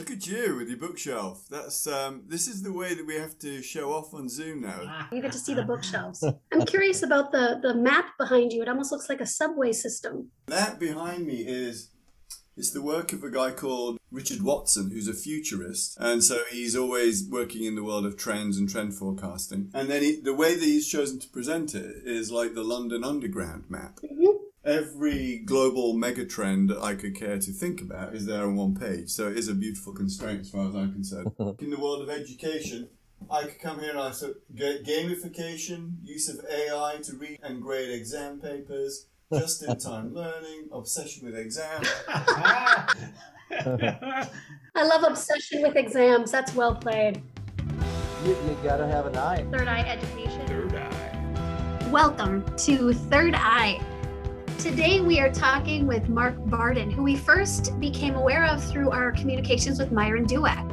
Look 0.00 0.10
at 0.10 0.26
you 0.26 0.56
with 0.56 0.70
your 0.70 0.78
bookshelf. 0.78 1.44
That's 1.50 1.86
um, 1.86 2.22
this 2.26 2.48
is 2.48 2.62
the 2.62 2.72
way 2.72 2.94
that 2.94 3.06
we 3.06 3.16
have 3.16 3.38
to 3.40 3.60
show 3.60 3.92
off 3.92 4.14
on 4.14 4.30
Zoom 4.30 4.62
now. 4.62 5.06
You 5.12 5.20
get 5.20 5.32
to 5.32 5.38
see 5.38 5.52
the 5.52 5.62
bookshelves. 5.62 6.24
I'm 6.52 6.64
curious 6.64 7.02
about 7.02 7.32
the 7.32 7.58
the 7.62 7.74
map 7.74 8.16
behind 8.18 8.50
you. 8.50 8.62
It 8.62 8.68
almost 8.70 8.92
looks 8.92 9.10
like 9.10 9.20
a 9.20 9.26
subway 9.26 9.72
system. 9.72 10.30
That 10.46 10.78
behind 10.78 11.26
me 11.26 11.44
is 11.46 11.90
it's 12.56 12.70
the 12.70 12.80
work 12.80 13.12
of 13.12 13.22
a 13.22 13.30
guy 13.30 13.50
called 13.50 13.98
Richard 14.10 14.40
Watson, 14.40 14.90
who's 14.90 15.06
a 15.06 15.12
futurist, 15.12 15.98
and 16.00 16.24
so 16.24 16.38
he's 16.50 16.74
always 16.74 17.28
working 17.28 17.64
in 17.64 17.74
the 17.74 17.84
world 17.84 18.06
of 18.06 18.16
trends 18.16 18.56
and 18.56 18.70
trend 18.70 18.94
forecasting. 18.94 19.70
And 19.74 19.90
then 19.90 20.00
he, 20.02 20.18
the 20.18 20.34
way 20.34 20.54
that 20.54 20.64
he's 20.64 20.88
chosen 20.88 21.18
to 21.18 21.28
present 21.28 21.74
it 21.74 21.96
is 22.06 22.32
like 22.32 22.54
the 22.54 22.64
London 22.64 23.04
Underground 23.04 23.64
map. 23.68 24.00
Mhm. 24.00 24.39
Every 24.64 25.38
global 25.38 25.94
megatrend 25.94 26.68
that 26.68 26.82
I 26.82 26.94
could 26.94 27.14
care 27.14 27.38
to 27.38 27.50
think 27.50 27.80
about 27.80 28.14
is 28.14 28.26
there 28.26 28.42
on 28.42 28.56
one 28.56 28.74
page. 28.74 29.08
So 29.08 29.28
it 29.28 29.38
is 29.38 29.48
a 29.48 29.54
beautiful 29.54 29.94
constraint 29.94 30.40
as 30.40 30.50
far 30.50 30.68
as 30.68 30.76
I'm 30.76 30.92
concerned. 30.92 31.32
in 31.60 31.70
the 31.70 31.78
world 31.78 32.02
of 32.02 32.10
education, 32.10 32.88
I 33.30 33.44
could 33.44 33.58
come 33.58 33.80
here 33.80 33.90
and 33.90 33.98
I 33.98 34.10
said 34.10 34.34
ga- 34.54 34.82
gamification, 34.82 35.94
use 36.04 36.28
of 36.28 36.44
AI 36.44 36.98
to 37.04 37.16
read 37.16 37.38
and 37.42 37.62
grade 37.62 37.90
exam 37.90 38.38
papers, 38.38 39.06
just-in-time 39.32 40.12
learning, 40.14 40.68
obsession 40.72 41.24
with 41.24 41.38
exams. 41.38 41.88
I 42.08 42.96
love 44.76 45.04
obsession 45.04 45.62
with 45.62 45.76
exams. 45.76 46.30
That's 46.30 46.54
well 46.54 46.74
played. 46.74 47.22
You, 48.26 48.36
you 48.46 48.58
gotta 48.62 48.86
have 48.86 49.06
an 49.06 49.16
eye. 49.16 49.46
Third 49.50 49.68
Eye 49.68 49.88
Education. 49.88 50.46
Third 50.46 50.74
eye. 50.74 51.88
Welcome 51.90 52.44
to 52.58 52.92
Third 52.92 53.34
Eye. 53.34 53.80
Today 54.60 55.00
we 55.00 55.18
are 55.20 55.32
talking 55.32 55.86
with 55.86 56.10
Mark 56.10 56.34
Barden, 56.50 56.90
who 56.90 57.02
we 57.02 57.16
first 57.16 57.80
became 57.80 58.14
aware 58.14 58.44
of 58.44 58.62
through 58.62 58.90
our 58.90 59.10
communications 59.10 59.78
with 59.78 59.90
Myron 59.90 60.26
Dueck. 60.26 60.66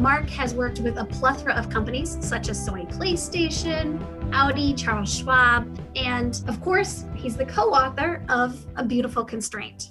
Mark 0.00 0.28
has 0.30 0.54
worked 0.54 0.80
with 0.80 0.98
a 0.98 1.04
plethora 1.04 1.54
of 1.54 1.70
companies 1.70 2.18
such 2.20 2.48
as 2.48 2.58
Sony 2.68 2.92
PlayStation, 2.92 4.02
Audi, 4.34 4.74
Charles 4.74 5.18
Schwab, 5.18 5.80
and 5.94 6.42
of 6.48 6.60
course, 6.60 7.04
he's 7.14 7.36
the 7.36 7.46
co 7.46 7.70
author 7.70 8.24
of 8.28 8.66
A 8.74 8.84
Beautiful 8.84 9.24
Constraint. 9.24 9.90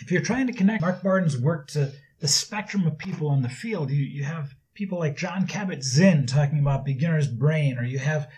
if 0.00 0.10
you're 0.10 0.20
trying 0.20 0.48
to 0.48 0.52
connect 0.52 0.82
Mark 0.82 1.00
Barden's 1.00 1.38
work 1.38 1.68
to 1.68 1.92
the 2.18 2.26
spectrum 2.26 2.88
of 2.88 2.98
people 2.98 3.32
in 3.34 3.42
the 3.42 3.48
field, 3.48 3.92
you, 3.92 4.02
you 4.02 4.24
have 4.24 4.56
people 4.74 4.98
like 4.98 5.16
Jon 5.16 5.46
Kabat-Zinn 5.46 6.26
talking 6.26 6.58
about 6.58 6.84
beginner's 6.84 7.28
brain, 7.28 7.78
or 7.78 7.84
you 7.84 8.00
have 8.00 8.28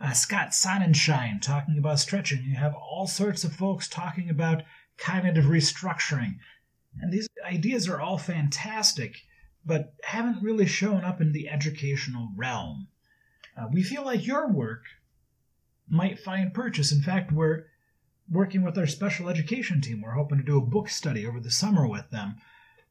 uh, 0.00 0.12
Scott 0.12 0.50
Sonenshein 0.50 1.40
talking 1.40 1.78
about 1.78 1.98
stretching. 1.98 2.44
You 2.44 2.56
have 2.56 2.74
all 2.74 3.06
sorts 3.06 3.44
of 3.44 3.52
folks 3.52 3.88
talking 3.88 4.30
about 4.30 4.62
cognitive 4.96 5.46
restructuring. 5.46 6.38
And 7.00 7.12
these 7.12 7.28
ideas 7.44 7.88
are 7.88 8.00
all 8.00 8.18
fantastic, 8.18 9.22
but 9.64 9.94
haven't 10.02 10.42
really 10.42 10.66
shown 10.66 11.04
up 11.04 11.20
in 11.20 11.32
the 11.32 11.48
educational 11.48 12.28
realm. 12.36 12.88
Uh, 13.56 13.66
we 13.72 13.82
feel 13.82 14.04
like 14.04 14.26
your 14.26 14.48
work 14.48 14.84
might 15.88 16.18
find 16.18 16.54
purchase. 16.54 16.92
In 16.92 17.02
fact, 17.02 17.32
we're 17.32 17.64
working 18.30 18.62
with 18.62 18.76
our 18.78 18.86
special 18.86 19.28
education 19.28 19.80
team. 19.80 20.02
We're 20.02 20.12
hoping 20.12 20.38
to 20.38 20.44
do 20.44 20.58
a 20.58 20.60
book 20.60 20.88
study 20.88 21.26
over 21.26 21.40
the 21.40 21.50
summer 21.50 21.88
with 21.88 22.10
them. 22.10 22.36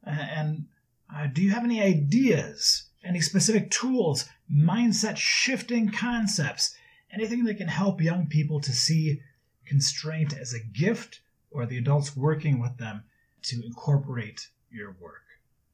And 0.03 0.66
uh, 1.14 1.27
do 1.27 1.42
you 1.42 1.52
have 1.52 1.64
any 1.64 1.81
ideas, 1.81 2.89
any 3.03 3.21
specific 3.21 3.71
tools, 3.71 4.25
mindset 4.52 5.17
shifting 5.17 5.89
concepts, 5.89 6.75
anything 7.11 7.45
that 7.45 7.58
can 7.58 7.67
help 7.67 8.02
young 8.02 8.27
people 8.27 8.59
to 8.61 8.72
see 8.72 9.22
constraint 9.66 10.33
as 10.38 10.53
a 10.53 10.59
gift 10.59 11.22
or 11.52 11.66
the 11.66 11.77
adults 11.77 12.16
working 12.16 12.59
with 12.59 12.77
them 12.77 13.03
to 13.44 13.61
incorporate 13.66 14.49
your 14.69 14.95
work? 14.99 15.23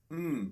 Hmm. 0.09 0.47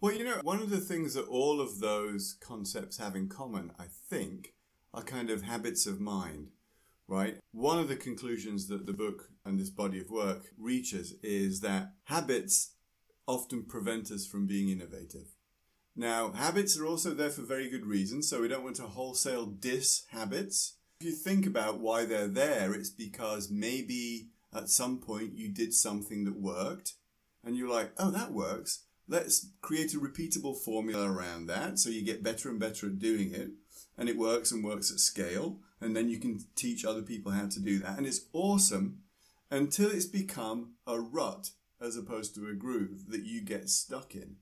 Well, 0.00 0.14
you 0.14 0.24
know, 0.24 0.40
one 0.42 0.60
of 0.60 0.70
the 0.70 0.80
things 0.80 1.14
that 1.14 1.28
all 1.28 1.60
of 1.60 1.78
those 1.78 2.36
concepts 2.40 2.98
have 2.98 3.14
in 3.14 3.28
common, 3.28 3.70
I 3.78 3.84
think, 4.10 4.54
are 4.92 5.02
kind 5.02 5.30
of 5.30 5.42
habits 5.42 5.86
of 5.86 6.00
mind, 6.00 6.48
right? 7.06 7.36
One 7.52 7.78
of 7.78 7.88
the 7.88 7.96
conclusions 7.96 8.66
that 8.68 8.86
the 8.86 8.92
book 8.92 9.28
and 9.44 9.58
this 9.58 9.70
body 9.70 10.00
of 10.00 10.10
work 10.10 10.46
reaches 10.58 11.14
is 11.22 11.60
that 11.60 11.92
habits 12.04 12.72
often 13.28 13.64
prevent 13.64 14.10
us 14.10 14.26
from 14.26 14.46
being 14.46 14.68
innovative. 14.68 15.28
Now, 15.94 16.32
habits 16.32 16.78
are 16.78 16.86
also 16.86 17.12
there 17.12 17.30
for 17.30 17.42
very 17.42 17.68
good 17.68 17.84
reasons, 17.84 18.28
so 18.28 18.40
we 18.40 18.48
don't 18.48 18.64
want 18.64 18.76
to 18.76 18.82
wholesale 18.82 19.46
diss 19.46 20.04
habits. 20.10 20.74
If 21.00 21.06
you 21.06 21.12
think 21.12 21.46
about 21.46 21.80
why 21.80 22.06
they're 22.06 22.28
there, 22.28 22.72
it's 22.72 22.90
because 22.90 23.50
maybe 23.50 24.28
at 24.54 24.68
some 24.68 24.98
point 24.98 25.36
you 25.36 25.48
did 25.48 25.74
something 25.74 26.24
that 26.24 26.40
worked 26.40 26.94
and 27.44 27.56
you're 27.56 27.68
like, 27.68 27.92
oh, 27.98 28.10
that 28.10 28.32
works. 28.32 28.84
Let's 29.08 29.48
create 29.60 29.94
a 29.94 29.98
repeatable 29.98 30.56
formula 30.56 31.10
around 31.10 31.46
that 31.46 31.78
so 31.78 31.90
you 31.90 32.02
get 32.02 32.22
better 32.22 32.48
and 32.48 32.58
better 32.58 32.86
at 32.86 32.98
doing 32.98 33.34
it 33.34 33.50
and 33.98 34.08
it 34.08 34.16
works 34.16 34.52
and 34.52 34.64
works 34.64 34.90
at 34.90 35.00
scale. 35.00 35.58
And 35.80 35.96
then 35.96 36.08
you 36.08 36.18
can 36.18 36.38
teach 36.54 36.84
other 36.84 37.02
people 37.02 37.32
how 37.32 37.48
to 37.48 37.60
do 37.60 37.80
that. 37.80 37.98
And 37.98 38.06
it's 38.06 38.26
awesome 38.32 39.00
until 39.50 39.90
it's 39.90 40.06
become 40.06 40.74
a 40.86 41.00
rut 41.00 41.50
as 41.80 41.96
opposed 41.96 42.34
to 42.36 42.46
a 42.46 42.54
groove 42.54 43.08
that 43.08 43.24
you 43.24 43.42
get 43.42 43.68
stuck 43.68 44.14
in. 44.14 44.36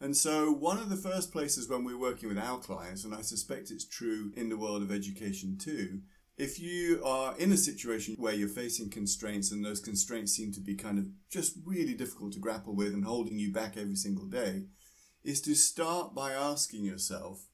And 0.00 0.16
so, 0.16 0.50
one 0.50 0.78
of 0.78 0.88
the 0.88 0.96
first 0.96 1.30
places 1.30 1.68
when 1.68 1.84
we're 1.84 1.98
working 1.98 2.30
with 2.30 2.38
our 2.38 2.58
clients, 2.58 3.04
and 3.04 3.14
I 3.14 3.20
suspect 3.20 3.70
it's 3.70 3.84
true 3.84 4.32
in 4.34 4.48
the 4.48 4.56
world 4.56 4.82
of 4.82 4.90
education 4.90 5.58
too, 5.58 6.00
if 6.38 6.58
you 6.58 7.02
are 7.04 7.36
in 7.36 7.52
a 7.52 7.56
situation 7.58 8.16
where 8.18 8.32
you're 8.32 8.48
facing 8.48 8.88
constraints 8.88 9.52
and 9.52 9.62
those 9.62 9.78
constraints 9.78 10.32
seem 10.32 10.52
to 10.52 10.60
be 10.60 10.74
kind 10.74 10.98
of 10.98 11.04
just 11.28 11.58
really 11.66 11.92
difficult 11.92 12.32
to 12.32 12.38
grapple 12.38 12.74
with 12.74 12.94
and 12.94 13.04
holding 13.04 13.38
you 13.38 13.52
back 13.52 13.76
every 13.76 13.94
single 13.94 14.24
day, 14.24 14.64
is 15.22 15.42
to 15.42 15.54
start 15.54 16.14
by 16.14 16.32
asking 16.32 16.82
yourself, 16.82 17.48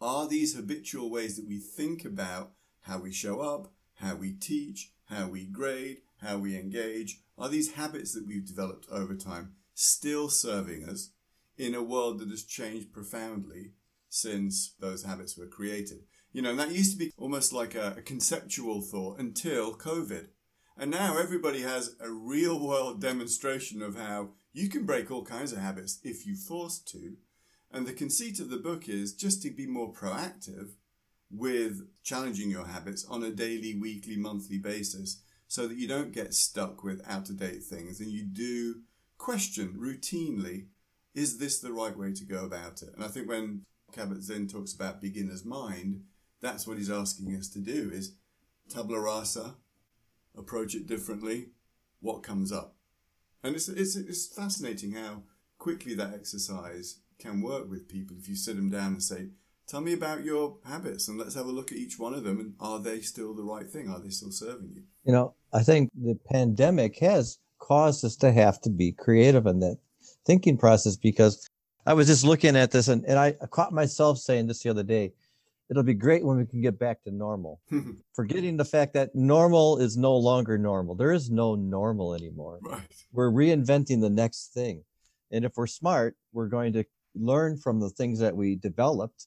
are 0.00 0.26
these 0.26 0.56
habitual 0.56 1.10
ways 1.10 1.36
that 1.36 1.46
we 1.46 1.58
think 1.58 2.06
about 2.06 2.52
how 2.84 2.98
we 2.98 3.12
show 3.12 3.40
up, 3.40 3.70
how 3.96 4.14
we 4.14 4.32
teach, 4.32 4.92
how 5.10 5.28
we 5.28 5.44
grade, 5.44 5.98
how 6.22 6.38
we 6.38 6.56
engage, 6.56 7.20
are 7.36 7.50
these 7.50 7.74
habits 7.74 8.14
that 8.14 8.26
we've 8.26 8.46
developed 8.46 8.86
over 8.90 9.14
time 9.14 9.52
still 9.74 10.30
serving 10.30 10.88
us 10.88 11.10
in 11.60 11.74
a 11.74 11.82
world 11.82 12.18
that 12.18 12.30
has 12.30 12.44
changed 12.44 12.92
profoundly 12.92 13.72
since 14.08 14.74
those 14.80 15.04
habits 15.04 15.36
were 15.36 15.46
created? 15.46 16.00
You 16.32 16.42
know, 16.42 16.54
that 16.56 16.72
used 16.72 16.92
to 16.92 16.98
be 16.98 17.12
almost 17.16 17.52
like 17.52 17.74
a, 17.74 17.94
a 17.98 18.02
conceptual 18.02 18.80
thought 18.80 19.18
until 19.18 19.74
COVID. 19.74 20.28
And 20.76 20.90
now 20.90 21.18
everybody 21.18 21.62
has 21.62 21.96
a 22.00 22.10
real 22.10 22.58
world 22.58 23.00
demonstration 23.10 23.82
of 23.82 23.96
how 23.96 24.30
you 24.52 24.68
can 24.68 24.86
break 24.86 25.10
all 25.10 25.24
kinds 25.24 25.52
of 25.52 25.58
habits 25.58 26.00
if 26.02 26.26
you 26.26 26.36
forced 26.36 26.88
to. 26.88 27.16
And 27.72 27.86
the 27.86 27.92
conceit 27.92 28.40
of 28.40 28.50
the 28.50 28.56
book 28.56 28.88
is 28.88 29.12
just 29.12 29.42
to 29.42 29.50
be 29.50 29.66
more 29.66 29.92
proactive 29.92 30.70
with 31.30 31.86
challenging 32.02 32.50
your 32.50 32.66
habits 32.66 33.04
on 33.04 33.22
a 33.22 33.30
daily, 33.30 33.74
weekly, 33.74 34.16
monthly 34.16 34.58
basis 34.58 35.22
so 35.46 35.66
that 35.66 35.76
you 35.76 35.86
don't 35.86 36.12
get 36.12 36.32
stuck 36.32 36.82
with 36.82 37.02
out 37.08 37.28
of 37.28 37.38
date 37.38 37.62
things 37.62 38.00
and 38.00 38.10
you 38.10 38.24
do 38.24 38.82
question 39.18 39.76
routinely 39.78 40.66
is 41.14 41.38
this 41.38 41.60
the 41.60 41.72
right 41.72 41.96
way 41.96 42.12
to 42.12 42.24
go 42.24 42.44
about 42.44 42.82
it? 42.82 42.90
And 42.94 43.04
I 43.04 43.08
think 43.08 43.28
when 43.28 43.62
Kabat-Zinn 43.92 44.48
talks 44.48 44.72
about 44.72 45.00
beginner's 45.00 45.44
mind, 45.44 46.02
that's 46.40 46.66
what 46.66 46.78
he's 46.78 46.90
asking 46.90 47.34
us 47.36 47.48
to 47.50 47.58
do 47.58 47.90
is 47.92 48.14
tabula 48.68 49.00
rasa, 49.00 49.56
approach 50.36 50.74
it 50.74 50.86
differently, 50.86 51.48
what 52.00 52.22
comes 52.22 52.52
up. 52.52 52.76
And 53.42 53.54
it's, 53.54 53.68
it's, 53.68 53.96
it's 53.96 54.26
fascinating 54.26 54.92
how 54.92 55.22
quickly 55.58 55.94
that 55.94 56.14
exercise 56.14 57.00
can 57.18 57.42
work 57.42 57.68
with 57.68 57.88
people 57.88 58.16
if 58.18 58.28
you 58.28 58.36
sit 58.36 58.56
them 58.56 58.70
down 58.70 58.92
and 58.92 59.02
say, 59.02 59.28
tell 59.66 59.80
me 59.80 59.92
about 59.92 60.24
your 60.24 60.58
habits 60.64 61.08
and 61.08 61.18
let's 61.18 61.34
have 61.34 61.46
a 61.46 61.52
look 61.52 61.70
at 61.70 61.78
each 61.78 61.98
one 61.98 62.14
of 62.14 62.24
them 62.24 62.40
and 62.40 62.54
are 62.60 62.78
they 62.78 63.00
still 63.00 63.34
the 63.34 63.42
right 63.42 63.68
thing? 63.68 63.88
Are 63.88 64.00
they 64.00 64.08
still 64.08 64.32
serving 64.32 64.72
you? 64.74 64.82
You 65.04 65.12
know, 65.12 65.34
I 65.52 65.62
think 65.62 65.90
the 65.94 66.18
pandemic 66.30 66.98
has 66.98 67.38
caused 67.58 68.04
us 68.04 68.16
to 68.16 68.32
have 68.32 68.60
to 68.62 68.70
be 68.70 68.92
creative 68.92 69.46
in 69.46 69.60
that 69.60 69.78
thinking 70.26 70.56
process 70.56 70.96
because 70.96 71.48
I 71.86 71.94
was 71.94 72.06
just 72.06 72.24
looking 72.24 72.56
at 72.56 72.70
this 72.70 72.88
and, 72.88 73.04
and 73.06 73.18
I 73.18 73.32
caught 73.50 73.72
myself 73.72 74.18
saying 74.18 74.46
this 74.46 74.62
the 74.62 74.70
other 74.70 74.82
day. 74.82 75.12
It'll 75.70 75.84
be 75.84 75.94
great 75.94 76.24
when 76.24 76.36
we 76.36 76.46
can 76.46 76.60
get 76.60 76.80
back 76.80 77.02
to 77.04 77.12
normal. 77.12 77.60
Forgetting 78.14 78.56
the 78.56 78.64
fact 78.64 78.92
that 78.94 79.14
normal 79.14 79.78
is 79.78 79.96
no 79.96 80.16
longer 80.16 80.58
normal. 80.58 80.96
There 80.96 81.12
is 81.12 81.30
no 81.30 81.54
normal 81.54 82.14
anymore. 82.14 82.58
right. 82.62 82.82
We're 83.12 83.30
reinventing 83.30 84.00
the 84.00 84.10
next 84.10 84.52
thing. 84.52 84.82
And 85.30 85.44
if 85.44 85.52
we're 85.56 85.68
smart, 85.68 86.16
we're 86.32 86.48
going 86.48 86.72
to 86.72 86.84
learn 87.14 87.56
from 87.56 87.78
the 87.78 87.88
things 87.88 88.18
that 88.18 88.36
we 88.36 88.56
developed 88.56 89.26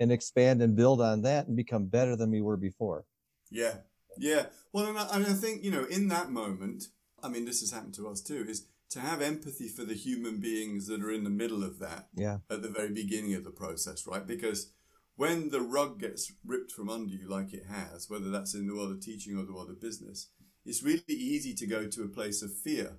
and 0.00 0.10
expand 0.10 0.62
and 0.62 0.76
build 0.76 1.00
on 1.00 1.22
that 1.22 1.46
and 1.46 1.56
become 1.56 1.86
better 1.86 2.16
than 2.16 2.30
we 2.30 2.42
were 2.42 2.56
before. 2.56 3.04
Yeah, 3.50 3.74
yeah. 4.18 4.46
Well, 4.72 4.86
and 4.86 4.98
I, 4.98 5.08
and 5.12 5.26
I 5.26 5.32
think, 5.32 5.62
you 5.62 5.70
know, 5.70 5.84
in 5.84 6.08
that 6.08 6.30
moment, 6.30 6.88
I 7.22 7.28
mean, 7.28 7.44
this 7.44 7.60
has 7.60 7.70
happened 7.70 7.94
to 7.94 8.08
us 8.08 8.20
too, 8.20 8.44
is 8.48 8.66
to 8.90 9.00
have 9.00 9.20
empathy 9.20 9.68
for 9.68 9.84
the 9.84 9.94
human 9.94 10.38
beings 10.38 10.86
that 10.86 11.02
are 11.02 11.10
in 11.10 11.24
the 11.24 11.30
middle 11.30 11.64
of 11.64 11.78
that 11.80 12.08
Yeah. 12.14 12.38
at 12.48 12.62
the 12.62 12.68
very 12.68 12.92
beginning 12.92 13.34
of 13.34 13.44
the 13.44 13.50
process, 13.50 14.06
right? 14.06 14.26
Because 14.26 14.72
when 15.16 15.50
the 15.50 15.60
rug 15.60 15.98
gets 16.00 16.32
ripped 16.44 16.72
from 16.72 16.88
under 16.88 17.12
you, 17.12 17.28
like 17.28 17.52
it 17.52 17.66
has, 17.66 18.08
whether 18.10 18.30
that's 18.30 18.54
in 18.54 18.66
the 18.66 18.74
world 18.74 18.90
of 18.92 19.00
teaching 19.00 19.36
or 19.36 19.44
the 19.44 19.52
world 19.54 19.70
of 19.70 19.80
business, 19.80 20.28
it's 20.64 20.82
really 20.82 21.02
easy 21.08 21.54
to 21.54 21.66
go 21.66 21.86
to 21.86 22.02
a 22.04 22.08
place 22.08 22.42
of 22.42 22.52
fear. 22.56 22.98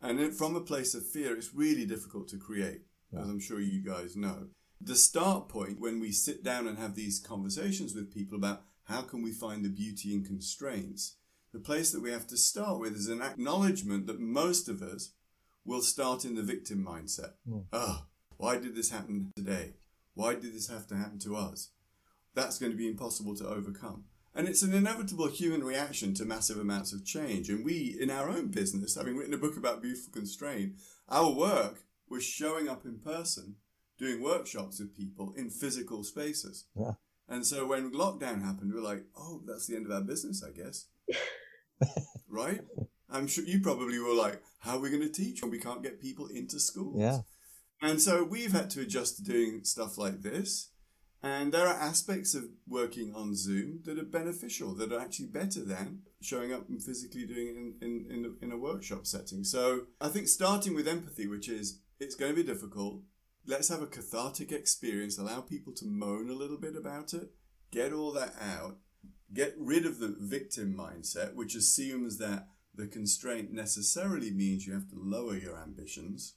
And 0.00 0.34
from 0.34 0.54
a 0.54 0.60
place 0.60 0.94
of 0.94 1.06
fear, 1.06 1.34
it's 1.36 1.54
really 1.54 1.86
difficult 1.86 2.28
to 2.28 2.38
create, 2.38 2.82
as 3.12 3.28
I'm 3.28 3.40
sure 3.40 3.60
you 3.60 3.80
guys 3.82 4.16
know. 4.16 4.48
The 4.80 4.96
start 4.96 5.48
point 5.48 5.80
when 5.80 6.00
we 6.00 6.12
sit 6.12 6.42
down 6.44 6.66
and 6.66 6.76
have 6.78 6.94
these 6.94 7.18
conversations 7.18 7.94
with 7.94 8.12
people 8.12 8.36
about 8.36 8.64
how 8.84 9.00
can 9.02 9.22
we 9.22 9.32
find 9.32 9.64
the 9.64 9.70
beauty 9.70 10.12
in 10.14 10.22
constraints, 10.24 11.16
the 11.54 11.60
place 11.60 11.92
that 11.92 12.02
we 12.02 12.10
have 12.10 12.26
to 12.26 12.36
start 12.36 12.80
with 12.80 12.96
is 12.96 13.08
an 13.08 13.22
acknowledgement 13.22 14.08
that 14.08 14.18
most 14.18 14.68
of 14.68 14.82
us 14.82 15.12
will 15.64 15.80
start 15.80 16.24
in 16.24 16.34
the 16.34 16.42
victim 16.42 16.84
mindset. 16.84 17.34
Mm. 17.48 17.64
Oh, 17.72 18.06
why 18.36 18.58
did 18.58 18.74
this 18.74 18.90
happen 18.90 19.32
today? 19.36 19.74
Why 20.14 20.34
did 20.34 20.52
this 20.52 20.68
have 20.68 20.88
to 20.88 20.96
happen 20.96 21.20
to 21.20 21.36
us? 21.36 21.70
That's 22.34 22.58
going 22.58 22.72
to 22.72 22.76
be 22.76 22.88
impossible 22.88 23.36
to 23.36 23.46
overcome. 23.46 24.04
And 24.34 24.48
it's 24.48 24.62
an 24.62 24.74
inevitable 24.74 25.28
human 25.28 25.62
reaction 25.62 26.12
to 26.14 26.24
massive 26.24 26.58
amounts 26.58 26.92
of 26.92 27.06
change. 27.06 27.48
And 27.48 27.64
we, 27.64 27.96
in 28.00 28.10
our 28.10 28.28
own 28.28 28.48
business, 28.48 28.96
having 28.96 29.16
written 29.16 29.32
a 29.32 29.38
book 29.38 29.56
about 29.56 29.80
beautiful 29.80 30.12
constraint, 30.12 30.72
our 31.08 31.30
work 31.30 31.84
was 32.10 32.24
showing 32.24 32.68
up 32.68 32.84
in 32.84 32.98
person, 32.98 33.54
doing 33.96 34.20
workshops 34.20 34.80
with 34.80 34.96
people 34.96 35.32
in 35.36 35.50
physical 35.50 36.02
spaces. 36.02 36.66
Yeah. 36.74 36.94
And 37.28 37.46
so 37.46 37.64
when 37.64 37.92
lockdown 37.92 38.42
happened, 38.42 38.72
we 38.72 38.80
were 38.80 38.86
like, 38.86 39.04
oh, 39.16 39.40
that's 39.46 39.68
the 39.68 39.76
end 39.76 39.86
of 39.86 39.92
our 39.92 40.02
business, 40.02 40.42
I 40.42 40.50
guess. 40.50 40.86
right? 42.28 42.60
I'm 43.10 43.26
sure 43.26 43.44
you 43.44 43.60
probably 43.60 43.98
were 43.98 44.14
like, 44.14 44.42
how 44.60 44.76
are 44.76 44.80
we 44.80 44.90
going 44.90 45.02
to 45.02 45.08
teach 45.08 45.42
when 45.42 45.50
we 45.50 45.60
can't 45.60 45.82
get 45.82 46.00
people 46.00 46.26
into 46.26 46.58
schools? 46.58 47.00
Yeah. 47.00 47.20
And 47.82 48.00
so 48.00 48.24
we've 48.24 48.52
had 48.52 48.70
to 48.70 48.80
adjust 48.80 49.16
to 49.16 49.22
doing 49.22 49.62
stuff 49.64 49.98
like 49.98 50.22
this. 50.22 50.70
And 51.22 51.52
there 51.52 51.66
are 51.66 51.74
aspects 51.74 52.34
of 52.34 52.44
working 52.68 53.14
on 53.14 53.34
Zoom 53.34 53.80
that 53.84 53.98
are 53.98 54.04
beneficial, 54.04 54.74
that 54.74 54.92
are 54.92 55.00
actually 55.00 55.28
better 55.28 55.64
than 55.64 56.00
showing 56.20 56.52
up 56.52 56.68
and 56.68 56.82
physically 56.82 57.24
doing 57.24 57.48
it 57.48 57.56
in, 57.56 57.74
in, 57.80 58.06
in, 58.10 58.36
in 58.42 58.52
a 58.52 58.58
workshop 58.58 59.06
setting. 59.06 59.42
So 59.42 59.86
I 60.00 60.08
think 60.08 60.28
starting 60.28 60.74
with 60.74 60.86
empathy, 60.86 61.26
which 61.26 61.48
is 61.48 61.80
it's 61.98 62.14
going 62.14 62.32
to 62.32 62.36
be 62.36 62.46
difficult. 62.46 63.00
Let's 63.46 63.68
have 63.68 63.80
a 63.80 63.86
cathartic 63.86 64.52
experience, 64.52 65.18
allow 65.18 65.40
people 65.40 65.72
to 65.74 65.86
moan 65.86 66.28
a 66.28 66.34
little 66.34 66.58
bit 66.58 66.76
about 66.76 67.14
it, 67.14 67.30
get 67.70 67.92
all 67.92 68.12
that 68.12 68.34
out, 68.40 68.76
get 69.32 69.54
rid 69.58 69.86
of 69.86 69.98
the 69.98 70.14
victim 70.18 70.74
mindset, 70.74 71.34
which 71.34 71.54
assumes 71.54 72.18
that 72.18 72.48
the 72.74 72.86
constraint 72.86 73.52
necessarily 73.52 74.30
means 74.30 74.66
you 74.66 74.74
have 74.74 74.88
to 74.88 74.96
lower 74.96 75.36
your 75.36 75.56
ambitions 75.56 76.34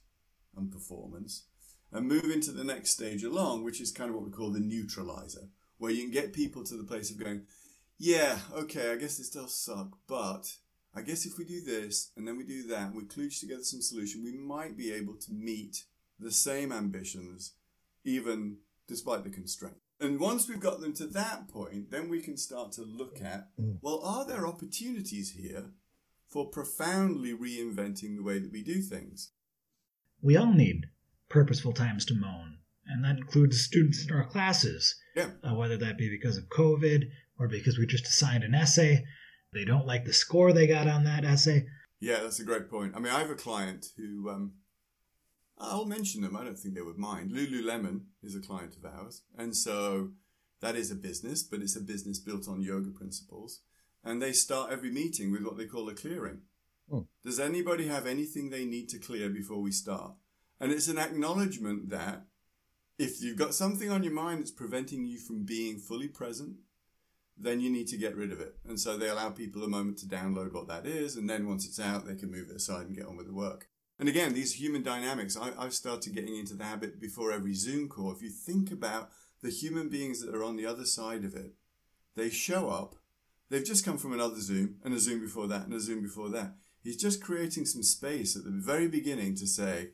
and 0.56 0.70
performance 0.70 1.44
and 1.92 2.06
move 2.06 2.24
into 2.24 2.52
the 2.52 2.64
next 2.64 2.90
stage 2.90 3.24
along, 3.24 3.64
which 3.64 3.80
is 3.80 3.90
kind 3.90 4.10
of 4.10 4.16
what 4.16 4.24
we 4.24 4.30
call 4.30 4.50
the 4.50 4.60
neutralizer, 4.60 5.48
where 5.78 5.90
you 5.90 6.02
can 6.02 6.10
get 6.10 6.32
people 6.32 6.62
to 6.64 6.76
the 6.76 6.84
place 6.84 7.10
of 7.10 7.18
going, 7.18 7.42
yeah, 7.98 8.38
okay, 8.54 8.92
I 8.92 8.96
guess 8.96 9.16
this 9.16 9.30
does 9.30 9.54
suck, 9.54 9.96
but 10.06 10.54
I 10.94 11.02
guess 11.02 11.26
if 11.26 11.38
we 11.38 11.44
do 11.44 11.60
this 11.60 12.10
and 12.16 12.26
then 12.26 12.36
we 12.36 12.44
do 12.44 12.66
that, 12.68 12.94
we 12.94 13.04
kludge 13.04 13.40
together 13.40 13.62
some 13.62 13.82
solution, 13.82 14.22
we 14.22 14.32
might 14.32 14.76
be 14.76 14.92
able 14.92 15.14
to 15.14 15.32
meet 15.32 15.84
the 16.18 16.30
same 16.30 16.72
ambitions, 16.72 17.54
even 18.04 18.58
despite 18.86 19.24
the 19.24 19.30
constraint. 19.30 19.76
And 20.00 20.20
once 20.20 20.48
we've 20.48 20.60
got 20.60 20.80
them 20.80 20.92
to 20.94 21.06
that 21.08 21.48
point, 21.48 21.90
then 21.90 22.08
we 22.08 22.20
can 22.20 22.36
start 22.36 22.72
to 22.72 22.82
look 22.82 23.20
at, 23.20 23.48
well, 23.82 24.00
are 24.04 24.24
there 24.26 24.46
opportunities 24.46 25.30
here 25.32 25.72
for 26.28 26.46
profoundly 26.48 27.32
reinventing 27.32 28.16
the 28.16 28.22
way 28.22 28.38
that 28.38 28.52
we 28.52 28.62
do 28.62 28.80
things? 28.80 29.32
We 30.22 30.36
all 30.36 30.52
need 30.52 30.86
purposeful 31.28 31.72
times 31.72 32.04
to 32.06 32.14
moan, 32.14 32.58
and 32.86 33.04
that 33.04 33.18
includes 33.18 33.60
students 33.60 34.04
in 34.06 34.14
our 34.14 34.24
classes, 34.24 34.94
Yeah. 35.16 35.30
uh, 35.42 35.54
whether 35.54 35.76
that 35.78 35.98
be 35.98 36.08
because 36.08 36.36
of 36.36 36.48
COVID 36.48 37.04
or 37.38 37.48
because 37.48 37.76
we 37.78 37.86
just 37.86 38.06
assigned 38.06 38.44
an 38.44 38.54
essay. 38.54 39.04
They 39.52 39.64
don't 39.64 39.86
like 39.86 40.04
the 40.04 40.12
score 40.12 40.52
they 40.52 40.66
got 40.66 40.86
on 40.86 41.04
that 41.04 41.24
essay. 41.24 41.66
Yeah, 42.00 42.20
that's 42.20 42.38
a 42.40 42.44
great 42.44 42.70
point. 42.70 42.94
I 42.94 43.00
mean, 43.00 43.12
I 43.12 43.18
have 43.20 43.30
a 43.30 43.34
client 43.34 43.86
who, 43.96 44.30
um, 44.30 44.52
I'll 45.60 45.86
mention 45.86 46.22
them. 46.22 46.36
I 46.36 46.44
don't 46.44 46.58
think 46.58 46.74
they 46.74 46.82
would 46.82 46.98
mind. 46.98 47.32
Lululemon 47.32 48.02
is 48.22 48.34
a 48.34 48.40
client 48.40 48.76
of 48.76 48.84
ours. 48.84 49.22
And 49.36 49.56
so 49.56 50.10
that 50.60 50.76
is 50.76 50.90
a 50.90 50.96
business, 50.96 51.42
but 51.42 51.60
it's 51.60 51.76
a 51.76 51.80
business 51.80 52.18
built 52.18 52.48
on 52.48 52.62
yoga 52.62 52.90
principles. 52.90 53.60
And 54.04 54.22
they 54.22 54.32
start 54.32 54.70
every 54.70 54.90
meeting 54.90 55.32
with 55.32 55.42
what 55.42 55.56
they 55.56 55.66
call 55.66 55.88
a 55.88 55.94
clearing. 55.94 56.42
Hmm. 56.90 57.00
Does 57.24 57.40
anybody 57.40 57.88
have 57.88 58.06
anything 58.06 58.50
they 58.50 58.64
need 58.64 58.88
to 58.90 58.98
clear 58.98 59.28
before 59.28 59.60
we 59.60 59.72
start? 59.72 60.12
And 60.60 60.72
it's 60.72 60.88
an 60.88 60.98
acknowledgement 60.98 61.90
that 61.90 62.24
if 62.98 63.22
you've 63.22 63.36
got 63.36 63.54
something 63.54 63.90
on 63.90 64.02
your 64.02 64.12
mind 64.12 64.40
that's 64.40 64.50
preventing 64.50 65.04
you 65.04 65.18
from 65.18 65.44
being 65.44 65.78
fully 65.78 66.08
present, 66.08 66.56
then 67.36 67.60
you 67.60 67.70
need 67.70 67.86
to 67.88 67.96
get 67.96 68.16
rid 68.16 68.32
of 68.32 68.40
it. 68.40 68.56
And 68.66 68.78
so 68.80 68.96
they 68.96 69.08
allow 69.08 69.30
people 69.30 69.62
a 69.62 69.68
moment 69.68 69.98
to 69.98 70.06
download 70.06 70.52
what 70.52 70.66
that 70.68 70.86
is, 70.86 71.14
and 71.16 71.30
then 71.30 71.46
once 71.46 71.64
it's 71.64 71.78
out, 71.78 72.06
they 72.06 72.16
can 72.16 72.30
move 72.30 72.50
it 72.50 72.56
aside 72.56 72.86
and 72.86 72.96
get 72.96 73.06
on 73.06 73.16
with 73.16 73.26
the 73.26 73.32
work. 73.32 73.68
And 73.98 74.08
again, 74.08 74.32
these 74.32 74.54
human 74.54 74.82
dynamics, 74.82 75.36
I, 75.36 75.50
I've 75.58 75.74
started 75.74 76.14
getting 76.14 76.36
into 76.36 76.54
the 76.54 76.64
habit 76.64 77.00
before 77.00 77.32
every 77.32 77.54
Zoom 77.54 77.88
call. 77.88 78.12
If 78.12 78.22
you 78.22 78.30
think 78.30 78.70
about 78.70 79.10
the 79.42 79.50
human 79.50 79.88
beings 79.88 80.20
that 80.20 80.34
are 80.34 80.44
on 80.44 80.56
the 80.56 80.66
other 80.66 80.84
side 80.84 81.24
of 81.24 81.34
it, 81.34 81.54
they 82.14 82.30
show 82.30 82.68
up, 82.68 82.96
they've 83.50 83.64
just 83.64 83.84
come 83.84 83.98
from 83.98 84.12
another 84.12 84.40
Zoom, 84.40 84.76
and 84.84 84.94
a 84.94 85.00
Zoom 85.00 85.20
before 85.20 85.48
that, 85.48 85.64
and 85.64 85.74
a 85.74 85.80
Zoom 85.80 86.02
before 86.02 86.28
that. 86.30 86.54
He's 86.82 86.96
just 86.96 87.22
creating 87.22 87.66
some 87.66 87.82
space 87.82 88.36
at 88.36 88.44
the 88.44 88.50
very 88.50 88.88
beginning 88.88 89.34
to 89.36 89.46
say, 89.46 89.90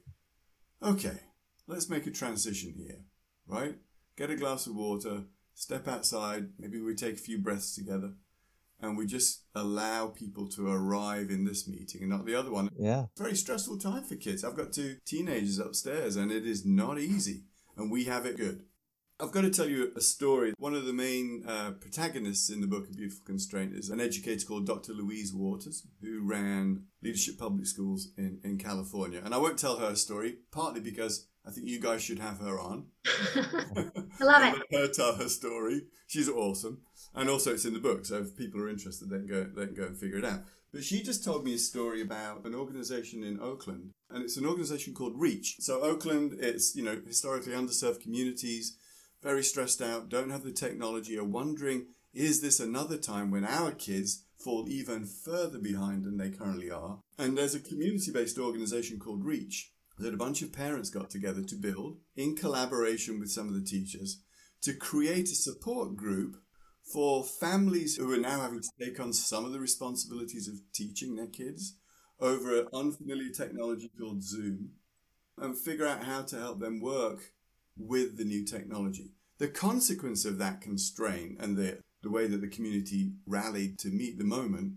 okay, 0.83 1.21
let's 1.67 1.89
make 1.89 2.07
a 2.07 2.11
transition 2.11 2.75
here, 2.77 3.05
right? 3.47 3.77
Get 4.17 4.31
a 4.31 4.37
glass 4.37 4.67
of 4.67 4.77
water, 4.77 5.25
step 5.55 5.89
outside, 5.89 6.51
maybe 6.59 6.81
we 6.81 6.95
take 6.95 7.15
a 7.15 7.19
few 7.19 7.39
breaths 7.39 7.75
together, 7.75 8.13
and 8.81 8.97
we 8.97 9.07
just 9.07 9.45
allow 9.55 10.09
people 10.09 10.49
to 10.49 10.69
arrive 10.71 11.31
in 11.31 11.45
this 11.45 11.67
meeting 11.69 12.03
and 12.03 12.11
not 12.11 12.27
the 12.27 12.35
other 12.35 12.51
one. 12.51 12.69
Yeah. 12.79 13.07
Very 13.17 13.35
stressful 13.35 13.79
time 13.79 14.05
for 14.05 14.17
kids. 14.17 14.45
I've 14.45 14.57
got 14.57 14.73
two 14.73 14.97
teenagers 15.07 15.59
upstairs, 15.59 16.17
and 16.17 16.31
it 16.31 16.47
is 16.47 16.65
not 16.65 16.99
easy, 16.99 17.45
and 17.77 17.91
we 17.91 18.05
have 18.05 18.27
it 18.27 18.37
good. 18.37 18.65
I've 19.21 19.31
got 19.31 19.43
to 19.43 19.51
tell 19.51 19.69
you 19.69 19.93
a 19.97 20.01
story. 20.01 20.55
One 20.59 20.75
of 20.75 20.87
the 20.87 20.93
main 20.93 21.45
uh, 21.47 21.73
protagonists 21.81 22.51
in 22.51 22.61
the 22.61 22.67
book, 22.67 22.89
A 22.91 22.95
Beautiful 22.95 23.25
Constraint, 23.25 23.73
is 23.73 23.89
an 23.89 24.01
educator 24.01 24.45
called 24.45 24.67
Dr. 24.67 24.93
Louise 24.93 25.33
Waters, 25.33 25.87
who 26.01 26.21
ran 26.23 26.87
leadership 27.01 27.39
public 27.39 27.67
schools 27.67 28.09
in, 28.19 28.41
in 28.43 28.59
California. 28.59 29.23
And 29.25 29.33
I 29.33 29.39
won't 29.39 29.59
tell 29.59 29.77
her 29.77 29.95
story, 29.95 30.39
partly 30.51 30.81
because 30.81 31.29
I 31.47 31.53
think 31.53 31.69
you 31.69 31.79
guys 31.79 32.03
should 32.03 32.19
have 32.19 32.41
her 32.41 32.59
on. 32.59 32.87
I 33.07 34.25
love 34.25 34.43
it. 34.57 34.63
Let 34.73 34.81
her 34.81 34.89
tell 34.89 35.15
her 35.15 35.29
story. 35.29 35.83
She's 36.09 36.29
awesome. 36.29 36.83
And 37.15 37.29
also 37.29 37.53
it's 37.53 37.65
in 37.65 37.75
the 37.75 37.81
book, 37.81 38.07
so 38.07 38.19
if 38.19 38.37
people 38.37 38.61
are 38.61 38.69
interested, 38.69 39.09
they 39.09 39.19
can 39.19 39.27
go, 39.27 39.45
they 39.45 39.67
can 39.67 39.75
go 39.75 39.85
and 39.85 39.97
figure 39.97 40.19
it 40.19 40.25
out. 40.25 40.41
But 40.73 40.83
she 40.83 41.03
just 41.03 41.23
told 41.23 41.45
me 41.45 41.55
a 41.55 41.59
story 41.59 42.03
about 42.03 42.45
an 42.45 42.55
organization 42.55 43.23
in 43.23 43.39
Oakland, 43.41 43.93
and 44.11 44.25
it's 44.25 44.37
an 44.37 44.47
organization 44.47 44.93
called 44.95 45.13
Reach. 45.15 45.57
So 45.61 45.81
Oakland, 45.81 46.37
it's, 46.41 46.75
you 46.75 46.83
know, 46.83 47.01
historically 47.07 47.53
underserved 47.53 48.01
communities, 48.01 48.77
very 49.23 49.45
stressed 49.45 49.81
out, 49.81 50.09
don't 50.09 50.31
have 50.31 50.43
the 50.43 50.51
technology, 50.51 51.17
are 51.17 51.25
wondering, 51.25 51.87
is 52.13 52.41
this 52.41 52.59
another 52.59 52.97
time 52.97 53.31
when 53.31 53.45
our 53.45 53.71
kids 53.71 54.25
fall 54.37 54.67
even 54.69 55.07
further 55.07 55.59
behind 55.59 56.05
than 56.05 56.17
they 56.17 56.31
currently 56.31 56.71
are? 56.71 56.99
And 57.17 57.39
there's 57.39 57.55
a 57.55 57.61
community-based 57.61 58.39
organization 58.39 58.99
called 58.99 59.25
Reach 59.25 59.71
that 59.99 60.13
a 60.13 60.19
bunch 60.19 60.43
of 60.43 60.53
parents 60.53 60.91
got 60.91 61.09
together 61.09 61.43
to 61.43 61.55
build 61.55 61.99
in 62.17 62.35
collaboration 62.35 63.21
with 63.21 63.31
some 63.31 63.47
of 63.47 63.55
the 63.55 63.65
teachers 63.65 64.21
to 64.63 64.75
create 64.75 65.31
a 65.31 65.37
support 65.37 65.95
group 65.95 66.37
for 66.85 67.25
families 67.25 67.97
who 67.97 68.13
are 68.13 68.19
now 68.19 68.41
having 68.41 68.61
to 68.61 68.69
take 68.79 69.01
on 69.01 69.13
some 69.13 69.45
of 69.45 69.53
the 69.53 69.61
responsibilities 69.61 70.47
of 70.47 70.61
teaching 70.73 71.17
their 71.17 71.27
kids 71.27 71.77
over 72.21 72.61
an 72.61 72.69
unfamiliar 72.73 73.31
technology 73.31 73.91
called 73.99 74.23
Zoom 74.23 74.71
and 75.39 75.59
figure 75.59 75.87
out 75.87 76.05
how 76.05 76.23
to 76.23 76.39
help 76.39 76.61
them 76.61 76.81
work 76.81 77.33
with 77.77 78.17
the 78.17 78.25
new 78.25 78.45
technology. 78.45 79.13
The 79.39 79.49
consequence 79.49 80.25
of 80.25 80.39
that 80.39 80.61
constraint 80.61 81.39
and 81.41 81.57
the, 81.57 81.81
the 82.03 82.11
way 82.11 82.27
that 82.29 82.41
the 82.41 82.49
community 82.49 83.13
rallied 83.27 83.79
to 83.81 83.89
meet 83.89 84.19
the 84.19 84.25
moment 84.25 84.75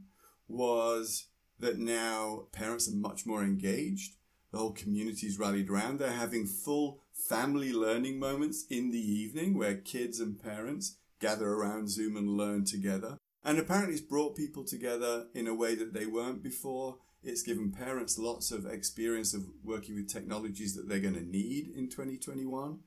was 0.47 1.27
that 1.59 1.77
now 1.77 2.47
parents 2.51 2.87
are 2.87 2.95
much 2.95 3.25
more 3.25 3.43
engaged. 3.43 4.15
The 4.51 4.57
whole 4.57 4.71
community's 4.71 5.37
rallied 5.37 5.69
around. 5.69 5.99
They're 5.99 6.11
having 6.11 6.47
full 6.47 7.03
family 7.13 7.73
learning 7.73 8.17
moments 8.17 8.65
in 8.69 8.91
the 8.91 8.99
evening 8.99 9.57
where 9.57 9.75
kids 9.75 10.19
and 10.19 10.41
parents 10.41 10.97
gather 11.19 11.47
around 11.47 11.89
Zoom 11.89 12.15
and 12.15 12.37
learn 12.37 12.65
together. 12.65 13.17
And 13.43 13.59
apparently 13.59 13.93
it's 13.93 14.01
brought 14.01 14.35
people 14.35 14.63
together 14.63 15.27
in 15.33 15.47
a 15.47 15.55
way 15.55 15.75
that 15.75 15.93
they 15.93 16.05
weren't 16.05 16.43
before. 16.43 16.97
It's 17.23 17.43
given 17.43 17.71
parents 17.71 18.17
lots 18.17 18.51
of 18.51 18.65
experience 18.65 19.33
of 19.33 19.45
working 19.63 19.95
with 19.95 20.11
technologies 20.11 20.75
that 20.75 20.87
they're 20.87 20.99
going 20.99 21.13
to 21.15 21.21
need 21.21 21.69
in 21.75 21.89
2021 21.89 22.79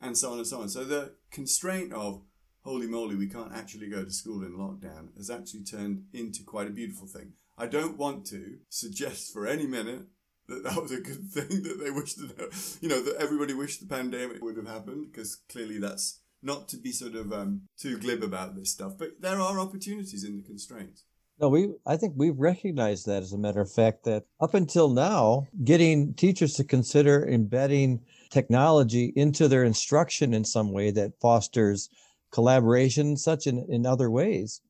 and 0.00 0.16
so 0.16 0.32
on 0.32 0.38
and 0.38 0.46
so 0.46 0.60
on. 0.60 0.68
So 0.68 0.84
the 0.84 1.14
constraint 1.30 1.92
of, 1.92 2.22
holy 2.62 2.86
moly, 2.86 3.16
we 3.16 3.28
can't 3.28 3.54
actually 3.54 3.88
go 3.88 4.04
to 4.04 4.10
school 4.10 4.42
in 4.42 4.52
lockdown 4.52 5.16
has 5.16 5.30
actually 5.30 5.64
turned 5.64 6.04
into 6.12 6.42
quite 6.42 6.68
a 6.68 6.72
beautiful 6.72 7.06
thing. 7.06 7.32
I 7.56 7.66
don't 7.66 7.96
want 7.96 8.26
to 8.26 8.58
suggest 8.68 9.32
for 9.32 9.46
any 9.46 9.66
minute 9.66 10.02
that 10.48 10.64
that 10.64 10.80
was 10.80 10.92
a 10.92 11.00
good 11.00 11.28
thing 11.30 11.62
that 11.62 11.80
they 11.82 11.90
wished 11.90 12.18
that, 12.18 12.78
you 12.80 12.88
know, 12.88 13.02
that 13.02 13.16
everybody 13.18 13.54
wished 13.54 13.80
the 13.80 13.94
pandemic 13.94 14.42
would 14.42 14.56
have 14.56 14.68
happened 14.68 15.10
because 15.10 15.36
clearly 15.48 15.78
that's 15.78 16.20
not 16.42 16.68
to 16.68 16.76
be 16.76 16.92
sort 16.92 17.14
of 17.14 17.32
um, 17.32 17.62
too 17.78 17.98
glib 17.98 18.22
about 18.22 18.54
this 18.54 18.70
stuff. 18.70 18.92
But 18.98 19.20
there 19.20 19.40
are 19.40 19.58
opportunities 19.58 20.24
in 20.24 20.36
the 20.36 20.42
constraints. 20.42 21.04
No, 21.40 21.48
we 21.48 21.68
I 21.86 21.96
think 21.96 22.14
we've 22.16 22.38
recognized 22.38 23.06
that 23.06 23.22
as 23.22 23.32
a 23.32 23.38
matter 23.38 23.60
of 23.60 23.70
fact 23.70 24.04
that 24.04 24.24
up 24.40 24.54
until 24.54 24.88
now, 24.88 25.46
getting 25.64 26.14
teachers 26.14 26.54
to 26.54 26.64
consider 26.64 27.28
embedding 27.28 28.00
technology 28.30 29.12
into 29.14 29.46
their 29.46 29.64
instruction 29.64 30.34
in 30.34 30.44
some 30.44 30.72
way 30.72 30.90
that 30.90 31.18
fosters 31.20 31.88
collaboration 32.32 33.16
such 33.16 33.46
in, 33.46 33.64
in 33.68 33.86
other 33.86 34.10
ways. 34.10 34.60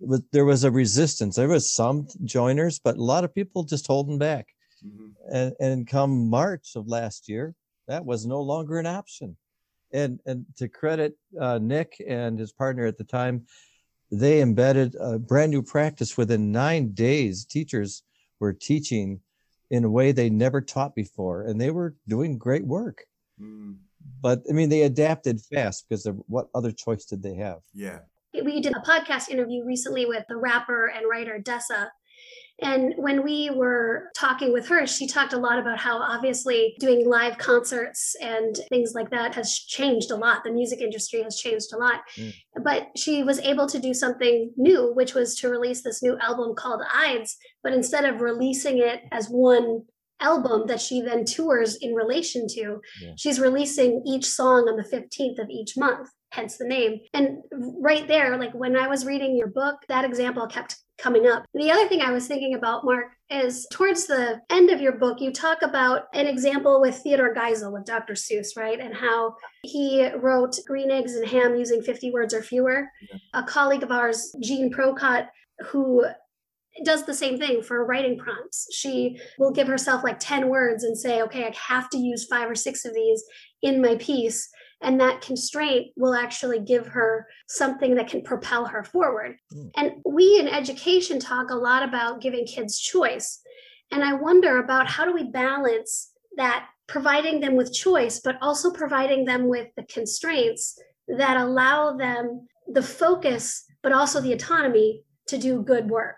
but 0.00 0.20
There 0.32 0.44
was 0.44 0.64
a 0.64 0.70
resistance. 0.70 1.36
There 1.36 1.48
was 1.48 1.72
some 1.72 2.08
joiners, 2.24 2.78
but 2.78 2.96
a 2.96 3.02
lot 3.02 3.24
of 3.24 3.34
people 3.34 3.62
just 3.62 3.86
holding 3.86 4.18
back. 4.18 4.48
Mm-hmm. 4.84 5.08
And 5.32 5.54
and 5.60 5.86
come 5.86 6.28
March 6.28 6.74
of 6.74 6.88
last 6.88 7.28
year, 7.28 7.54
that 7.86 8.04
was 8.04 8.26
no 8.26 8.40
longer 8.40 8.78
an 8.78 8.86
option. 8.86 9.36
And 9.92 10.20
and 10.26 10.46
to 10.56 10.68
credit 10.68 11.16
uh, 11.40 11.58
Nick 11.58 12.02
and 12.06 12.38
his 12.38 12.52
partner 12.52 12.86
at 12.86 12.98
the 12.98 13.04
time, 13.04 13.46
they 14.10 14.40
embedded 14.40 14.96
a 15.00 15.18
brand 15.18 15.50
new 15.50 15.62
practice 15.62 16.16
within 16.16 16.52
nine 16.52 16.92
days. 16.92 17.44
Teachers 17.44 18.02
were 18.38 18.52
teaching 18.52 19.20
in 19.70 19.84
a 19.84 19.90
way 19.90 20.12
they 20.12 20.30
never 20.30 20.60
taught 20.60 20.94
before, 20.94 21.42
and 21.42 21.60
they 21.60 21.70
were 21.70 21.94
doing 22.08 22.38
great 22.38 22.66
work. 22.66 23.04
Mm. 23.40 23.76
But 24.20 24.42
I 24.48 24.52
mean, 24.52 24.68
they 24.68 24.82
adapted 24.82 25.40
fast 25.40 25.86
because 25.88 26.06
of 26.06 26.20
what 26.26 26.48
other 26.54 26.72
choice 26.72 27.04
did 27.04 27.22
they 27.22 27.34
have? 27.34 27.58
Yeah. 27.74 28.00
We 28.32 28.60
did 28.60 28.76
a 28.76 28.80
podcast 28.80 29.28
interview 29.28 29.64
recently 29.64 30.06
with 30.06 30.24
the 30.28 30.36
rapper 30.36 30.86
and 30.86 31.04
writer 31.08 31.40
Dessa, 31.42 31.88
and 32.62 32.94
when 32.96 33.22
we 33.22 33.50
were 33.50 34.10
talking 34.14 34.52
with 34.52 34.68
her, 34.68 34.86
she 34.86 35.06
talked 35.06 35.32
a 35.32 35.38
lot 35.38 35.58
about 35.58 35.78
how 35.78 35.98
obviously 35.98 36.74
doing 36.78 37.08
live 37.08 37.38
concerts 37.38 38.14
and 38.20 38.58
things 38.68 38.92
like 38.94 39.10
that 39.10 39.34
has 39.34 39.54
changed 39.54 40.10
a 40.10 40.16
lot. 40.16 40.44
The 40.44 40.52
music 40.52 40.80
industry 40.80 41.22
has 41.22 41.36
changed 41.38 41.72
a 41.72 41.78
lot. 41.78 42.00
Mm. 42.16 42.34
But 42.62 42.88
she 42.96 43.22
was 43.22 43.38
able 43.40 43.66
to 43.68 43.78
do 43.78 43.94
something 43.94 44.52
new, 44.56 44.92
which 44.94 45.14
was 45.14 45.36
to 45.36 45.48
release 45.48 45.82
this 45.82 46.02
new 46.02 46.18
album 46.18 46.54
called 46.54 46.82
Ides. 46.94 47.36
But 47.62 47.72
instead 47.72 48.04
of 48.04 48.20
releasing 48.20 48.78
it 48.78 49.02
as 49.10 49.28
one 49.28 49.84
album 50.20 50.66
that 50.66 50.80
she 50.80 51.00
then 51.00 51.24
tours 51.24 51.76
in 51.76 51.94
relation 51.94 52.46
to, 52.48 52.80
yeah. 53.02 53.12
she's 53.16 53.40
releasing 53.40 54.02
each 54.06 54.26
song 54.26 54.68
on 54.68 54.76
the 54.76 54.84
15th 54.84 55.38
of 55.38 55.48
each 55.48 55.76
month 55.76 56.10
hence 56.30 56.56
the 56.56 56.66
name. 56.66 57.00
And 57.12 57.38
right 57.80 58.06
there, 58.06 58.36
like 58.36 58.52
when 58.54 58.76
I 58.76 58.88
was 58.88 59.04
reading 59.04 59.36
your 59.36 59.48
book, 59.48 59.76
that 59.88 60.04
example 60.04 60.46
kept 60.46 60.76
coming 60.98 61.26
up. 61.26 61.44
The 61.54 61.70
other 61.70 61.88
thing 61.88 62.02
I 62.02 62.12
was 62.12 62.26
thinking 62.26 62.54
about, 62.54 62.84
Mark, 62.84 63.06
is 63.30 63.66
towards 63.72 64.06
the 64.06 64.40
end 64.50 64.70
of 64.70 64.80
your 64.80 64.92
book, 64.92 65.20
you 65.20 65.32
talk 65.32 65.62
about 65.62 66.02
an 66.14 66.26
example 66.26 66.80
with 66.80 66.96
Theodore 66.96 67.34
Geisel 67.34 67.72
with 67.72 67.84
Dr. 67.84 68.14
Seuss, 68.14 68.56
right? 68.56 68.78
And 68.78 68.94
how 68.94 69.34
he 69.62 70.08
wrote 70.16 70.58
Green 70.66 70.90
Eggs 70.90 71.14
and 71.14 71.26
Ham 71.26 71.56
using 71.56 71.82
50 71.82 72.10
words 72.10 72.34
or 72.34 72.42
fewer. 72.42 72.86
Yeah. 73.10 73.18
A 73.34 73.42
colleague 73.42 73.82
of 73.82 73.90
ours, 73.90 74.34
Jean 74.42 74.72
Procott, 74.72 75.28
who 75.68 76.04
does 76.84 77.04
the 77.04 77.14
same 77.14 77.38
thing 77.38 77.62
for 77.62 77.84
writing 77.84 78.16
prompts. 78.16 78.68
She 78.72 79.18
will 79.38 79.50
give 79.50 79.66
herself 79.66 80.04
like 80.04 80.18
10 80.18 80.48
words 80.48 80.84
and 80.84 80.96
say, 80.96 81.22
okay, 81.22 81.44
I 81.46 81.54
have 81.56 81.90
to 81.90 81.98
use 81.98 82.26
five 82.26 82.48
or 82.48 82.54
six 82.54 82.84
of 82.84 82.94
these 82.94 83.22
in 83.62 83.82
my 83.82 83.96
piece 83.96 84.48
and 84.82 85.00
that 85.00 85.20
constraint 85.20 85.88
will 85.96 86.14
actually 86.14 86.60
give 86.60 86.86
her 86.86 87.26
something 87.48 87.94
that 87.96 88.08
can 88.08 88.22
propel 88.22 88.64
her 88.66 88.82
forward. 88.82 89.36
Mm. 89.54 89.70
And 89.76 89.92
we 90.04 90.38
in 90.38 90.48
education 90.48 91.20
talk 91.20 91.50
a 91.50 91.56
lot 91.56 91.82
about 91.82 92.20
giving 92.20 92.46
kids 92.46 92.78
choice. 92.78 93.40
And 93.90 94.04
I 94.04 94.14
wonder 94.14 94.58
about 94.58 94.88
how 94.88 95.04
do 95.04 95.12
we 95.12 95.24
balance 95.24 96.12
that 96.36 96.66
providing 96.86 97.40
them 97.40 97.56
with 97.56 97.72
choice, 97.72 98.20
but 98.22 98.38
also 98.40 98.70
providing 98.70 99.24
them 99.24 99.48
with 99.48 99.68
the 99.76 99.84
constraints 99.84 100.78
that 101.08 101.36
allow 101.36 101.96
them 101.96 102.48
the 102.66 102.82
focus, 102.82 103.64
but 103.82 103.92
also 103.92 104.20
the 104.20 104.32
autonomy 104.32 105.02
to 105.26 105.38
do 105.38 105.62
good 105.62 105.90
work. 105.90 106.16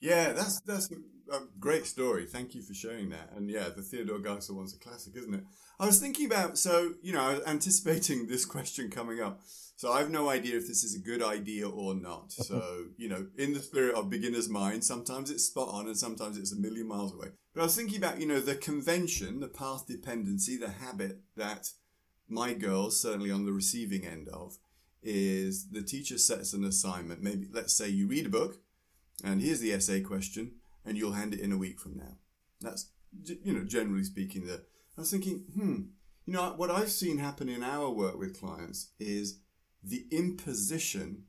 Yeah, 0.00 0.32
that's 0.32 0.60
that's 0.60 0.88
a 1.30 1.40
great 1.58 1.86
story. 1.86 2.26
Thank 2.26 2.54
you 2.54 2.62
for 2.62 2.74
sharing 2.74 3.10
that. 3.10 3.30
And 3.36 3.50
yeah, 3.50 3.68
the 3.74 3.82
Theodore 3.82 4.18
Geisel 4.18 4.56
one's 4.56 4.74
a 4.74 4.78
classic, 4.78 5.14
isn't 5.16 5.34
it? 5.34 5.44
I 5.80 5.86
was 5.86 6.00
thinking 6.00 6.26
about, 6.26 6.58
so, 6.58 6.94
you 7.02 7.12
know, 7.12 7.20
I 7.20 7.34
was 7.34 7.46
anticipating 7.46 8.26
this 8.26 8.44
question 8.44 8.90
coming 8.90 9.20
up. 9.20 9.40
So 9.76 9.92
I 9.92 10.00
have 10.00 10.10
no 10.10 10.28
idea 10.28 10.56
if 10.56 10.66
this 10.66 10.82
is 10.82 10.96
a 10.96 10.98
good 10.98 11.22
idea 11.22 11.68
or 11.68 11.94
not. 11.94 12.32
So, 12.32 12.86
you 12.96 13.08
know, 13.08 13.26
in 13.36 13.54
the 13.54 13.60
spirit 13.60 13.94
of 13.94 14.10
beginner's 14.10 14.48
mind, 14.48 14.84
sometimes 14.84 15.30
it's 15.30 15.44
spot 15.44 15.68
on 15.68 15.86
and 15.86 15.96
sometimes 15.96 16.36
it's 16.36 16.52
a 16.52 16.56
million 16.56 16.88
miles 16.88 17.14
away. 17.14 17.28
But 17.54 17.60
I 17.60 17.64
was 17.64 17.76
thinking 17.76 17.98
about, 17.98 18.20
you 18.20 18.26
know, 18.26 18.40
the 18.40 18.56
convention, 18.56 19.40
the 19.40 19.48
path 19.48 19.86
dependency, 19.86 20.56
the 20.56 20.70
habit 20.70 21.20
that 21.36 21.70
my 22.28 22.54
girls, 22.54 23.00
certainly 23.00 23.30
on 23.30 23.46
the 23.46 23.52
receiving 23.52 24.04
end 24.04 24.28
of, 24.28 24.58
is 25.02 25.68
the 25.70 25.82
teacher 25.82 26.18
sets 26.18 26.52
an 26.52 26.64
assignment. 26.64 27.22
Maybe, 27.22 27.46
let's 27.52 27.72
say 27.72 27.88
you 27.88 28.08
read 28.08 28.26
a 28.26 28.30
book 28.30 28.56
and 29.24 29.40
here's 29.40 29.60
the 29.60 29.72
essay 29.72 30.00
question 30.00 30.52
and 30.88 30.96
you'll 30.96 31.12
hand 31.12 31.34
it 31.34 31.40
in 31.40 31.52
a 31.52 31.58
week 31.58 31.78
from 31.78 31.96
now. 31.96 32.16
That's, 32.60 32.90
you 33.22 33.52
know, 33.52 33.64
generally 33.64 34.04
speaking, 34.04 34.46
the 34.46 34.62
I 34.96 35.02
was 35.02 35.10
thinking, 35.10 35.44
hmm, 35.54 35.82
you 36.26 36.32
know, 36.32 36.54
what 36.56 36.70
I've 36.70 36.90
seen 36.90 37.18
happen 37.18 37.48
in 37.48 37.62
our 37.62 37.90
work 37.90 38.18
with 38.18 38.40
clients 38.40 38.90
is 38.98 39.40
the 39.82 40.06
imposition 40.10 41.24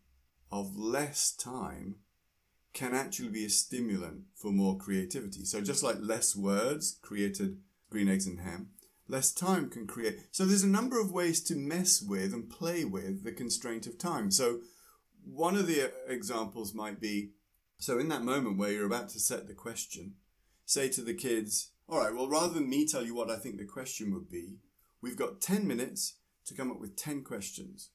of 0.51 0.75
less 0.75 1.31
time 1.31 1.97
can 2.73 2.95
actually 2.95 3.29
be 3.29 3.45
a 3.45 3.49
stimulant 3.49 4.23
for 4.35 4.51
more 4.51 4.77
creativity. 4.77 5.45
So 5.45 5.61
just 5.61 5.83
like 5.83 5.97
less 5.99 6.35
words 6.35 6.97
created 7.01 7.57
green 7.89 8.09
eggs 8.09 8.27
and 8.27 8.39
ham, 8.39 8.69
less 9.07 9.31
time 9.31 9.69
can 9.69 9.87
create. 9.87 10.19
So 10.31 10.45
there's 10.45 10.63
a 10.63 10.67
number 10.67 10.99
of 10.99 11.11
ways 11.11 11.43
to 11.43 11.55
mess 11.55 12.01
with 12.01 12.33
and 12.33 12.49
play 12.49 12.85
with 12.85 13.23
the 13.23 13.31
constraint 13.31 13.87
of 13.87 13.97
time. 13.97 14.31
So 14.31 14.61
one 15.23 15.55
of 15.55 15.67
the 15.67 15.91
examples 16.07 16.73
might 16.73 16.99
be, 16.99 17.31
so 17.79 17.97
in 17.97 18.09
that 18.09 18.23
moment 18.23 18.57
where 18.57 18.71
you're 18.71 18.85
about 18.85 19.09
to 19.09 19.19
set 19.19 19.47
the 19.47 19.53
question, 19.53 20.15
say 20.65 20.89
to 20.89 21.01
the 21.01 21.13
kids, 21.13 21.71
all 21.87 21.99
right, 21.99 22.13
well, 22.13 22.29
rather 22.29 22.53
than 22.53 22.69
me 22.69 22.85
tell 22.85 23.03
you 23.03 23.15
what 23.15 23.31
I 23.31 23.37
think 23.37 23.57
the 23.57 23.65
question 23.65 24.13
would 24.13 24.29
be, 24.29 24.57
we've 25.01 25.17
got 25.17 25.41
10 25.41 25.65
minutes 25.65 26.15
to 26.45 26.53
come 26.53 26.69
up 26.69 26.79
with 26.79 26.97
10 26.97 27.23
questions. 27.23 27.89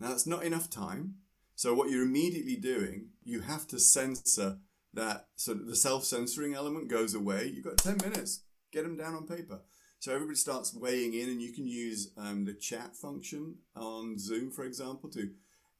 Now, 0.00 0.08
that's 0.08 0.26
not 0.26 0.44
enough 0.44 0.68
time. 0.68 1.14
So, 1.54 1.74
what 1.74 1.90
you're 1.90 2.02
immediately 2.02 2.56
doing, 2.56 3.10
you 3.22 3.40
have 3.40 3.66
to 3.68 3.78
censor 3.78 4.58
that. 4.94 5.26
So, 5.36 5.54
the 5.54 5.76
self 5.76 6.04
censoring 6.04 6.54
element 6.54 6.88
goes 6.88 7.14
away. 7.14 7.52
You've 7.54 7.64
got 7.64 7.78
10 7.78 7.98
minutes, 7.98 8.42
get 8.72 8.82
them 8.82 8.96
down 8.96 9.14
on 9.14 9.26
paper. 9.26 9.60
So, 9.98 10.14
everybody 10.14 10.36
starts 10.36 10.74
weighing 10.74 11.12
in, 11.12 11.28
and 11.28 11.42
you 11.42 11.52
can 11.52 11.66
use 11.66 12.12
um, 12.16 12.46
the 12.46 12.54
chat 12.54 12.96
function 12.96 13.56
on 13.76 14.18
Zoom, 14.18 14.50
for 14.50 14.64
example, 14.64 15.10
to 15.10 15.30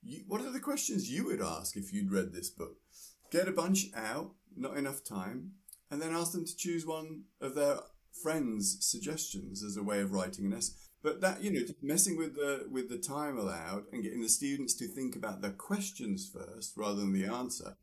you, 0.02 0.22
what 0.26 0.40
are 0.40 0.50
the 0.50 0.60
questions 0.60 1.10
you 1.10 1.26
would 1.26 1.42
ask 1.42 1.76
if 1.76 1.92
you'd 1.92 2.12
read 2.12 2.32
this 2.32 2.50
book? 2.50 2.76
Get 3.30 3.48
a 3.48 3.52
bunch 3.52 3.86
out, 3.94 4.32
not 4.56 4.76
enough 4.76 5.04
time, 5.04 5.52
and 5.90 6.00
then 6.00 6.14
ask 6.14 6.32
them 6.32 6.44
to 6.44 6.56
choose 6.56 6.86
one 6.86 7.22
of 7.40 7.54
their 7.54 7.78
friends' 8.22 8.78
suggestions 8.80 9.62
as 9.62 9.76
a 9.76 9.82
way 9.82 10.00
of 10.00 10.12
writing 10.12 10.46
an 10.46 10.54
essay. 10.54 10.74
But 11.02 11.20
that 11.22 11.42
you 11.42 11.50
know, 11.50 11.60
messing 11.82 12.18
with 12.18 12.34
the 12.34 12.66
with 12.70 12.88
the 12.90 12.98
time 12.98 13.38
allowed 13.38 13.84
and 13.92 14.02
getting 14.02 14.20
the 14.20 14.28
students 14.28 14.74
to 14.74 14.86
think 14.86 15.16
about 15.16 15.40
the 15.40 15.50
questions 15.50 16.30
first 16.32 16.74
rather 16.76 16.96
than 16.96 17.12
the 17.12 17.24
answer 17.24 17.76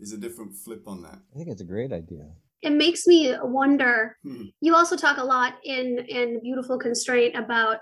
is 0.00 0.12
a 0.12 0.18
different 0.18 0.54
flip 0.54 0.88
on 0.88 1.02
that. 1.02 1.18
I 1.32 1.36
think 1.36 1.48
it's 1.48 1.60
a 1.60 1.66
great 1.66 1.92
idea. 1.92 2.30
It 2.62 2.72
makes 2.72 3.06
me 3.06 3.34
wonder. 3.42 4.16
Hmm. 4.22 4.44
You 4.60 4.74
also 4.74 4.96
talk 4.96 5.18
a 5.18 5.24
lot 5.24 5.56
in 5.64 5.98
in 6.08 6.40
Beautiful 6.40 6.78
Constraint 6.78 7.36
about 7.36 7.80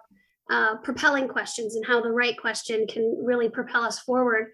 uh, 0.50 0.76
propelling 0.83 1.28
questions 1.28 1.76
and 1.76 1.87
how 1.87 2.00
the 2.00 2.11
right 2.11 2.37
question 2.37 2.87
can 2.88 3.16
really 3.25 3.49
propel 3.49 3.83
us 3.83 4.00
forward. 4.00 4.49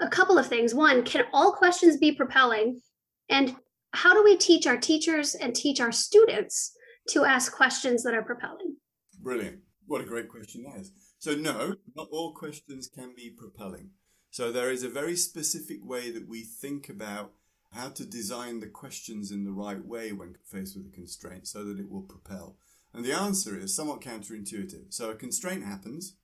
A 0.00 0.08
couple 0.08 0.38
of 0.38 0.46
things. 0.46 0.74
One, 0.74 1.04
can 1.04 1.24
all 1.32 1.52
questions 1.52 1.96
be 1.96 2.12
propelling? 2.12 2.80
And 3.28 3.56
how 3.92 4.12
do 4.12 4.24
we 4.24 4.36
teach 4.36 4.66
our 4.66 4.76
teachers 4.76 5.34
and 5.34 5.54
teach 5.54 5.80
our 5.80 5.92
students 5.92 6.72
to 7.10 7.24
ask 7.24 7.52
questions 7.52 8.02
that 8.02 8.14
are 8.14 8.24
propelling? 8.24 8.76
Brilliant. 9.20 9.60
What 9.86 10.00
a 10.00 10.04
great 10.04 10.28
question 10.28 10.64
that 10.64 10.80
is. 10.80 10.92
So, 11.18 11.34
no, 11.34 11.76
not 11.94 12.08
all 12.10 12.34
questions 12.34 12.88
can 12.88 13.14
be 13.16 13.30
propelling. 13.30 13.90
So, 14.30 14.50
there 14.50 14.70
is 14.70 14.82
a 14.82 14.88
very 14.88 15.16
specific 15.16 15.78
way 15.82 16.10
that 16.10 16.28
we 16.28 16.42
think 16.42 16.88
about 16.88 17.32
how 17.72 17.88
to 17.90 18.04
design 18.04 18.60
the 18.60 18.66
questions 18.66 19.30
in 19.30 19.44
the 19.44 19.52
right 19.52 19.84
way 19.84 20.12
when 20.12 20.36
faced 20.44 20.76
with 20.76 20.86
a 20.86 20.94
constraint 20.94 21.46
so 21.46 21.64
that 21.64 21.78
it 21.78 21.90
will 21.90 22.02
propel. 22.02 22.56
And 22.92 23.04
the 23.04 23.12
answer 23.12 23.58
is 23.58 23.74
somewhat 23.74 24.00
counterintuitive. 24.00 24.92
So, 24.92 25.10
a 25.10 25.14
constraint 25.14 25.64
happens. 25.64 26.16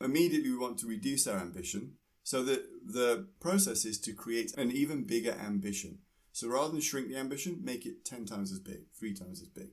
Immediately, 0.00 0.50
we 0.50 0.58
want 0.58 0.78
to 0.78 0.86
reduce 0.86 1.26
our 1.26 1.38
ambition. 1.38 1.94
So, 2.30 2.44
that 2.44 2.62
the 2.86 3.26
process 3.40 3.84
is 3.84 3.98
to 4.02 4.12
create 4.12 4.56
an 4.56 4.70
even 4.70 5.02
bigger 5.02 5.32
ambition. 5.32 5.98
So 6.30 6.46
rather 6.46 6.70
than 6.70 6.80
shrink 6.80 7.08
the 7.08 7.16
ambition, 7.16 7.58
make 7.60 7.84
it 7.86 8.04
10 8.04 8.24
times 8.24 8.52
as 8.52 8.60
big, 8.60 8.82
three 8.96 9.14
times 9.14 9.42
as 9.42 9.48
big. 9.48 9.70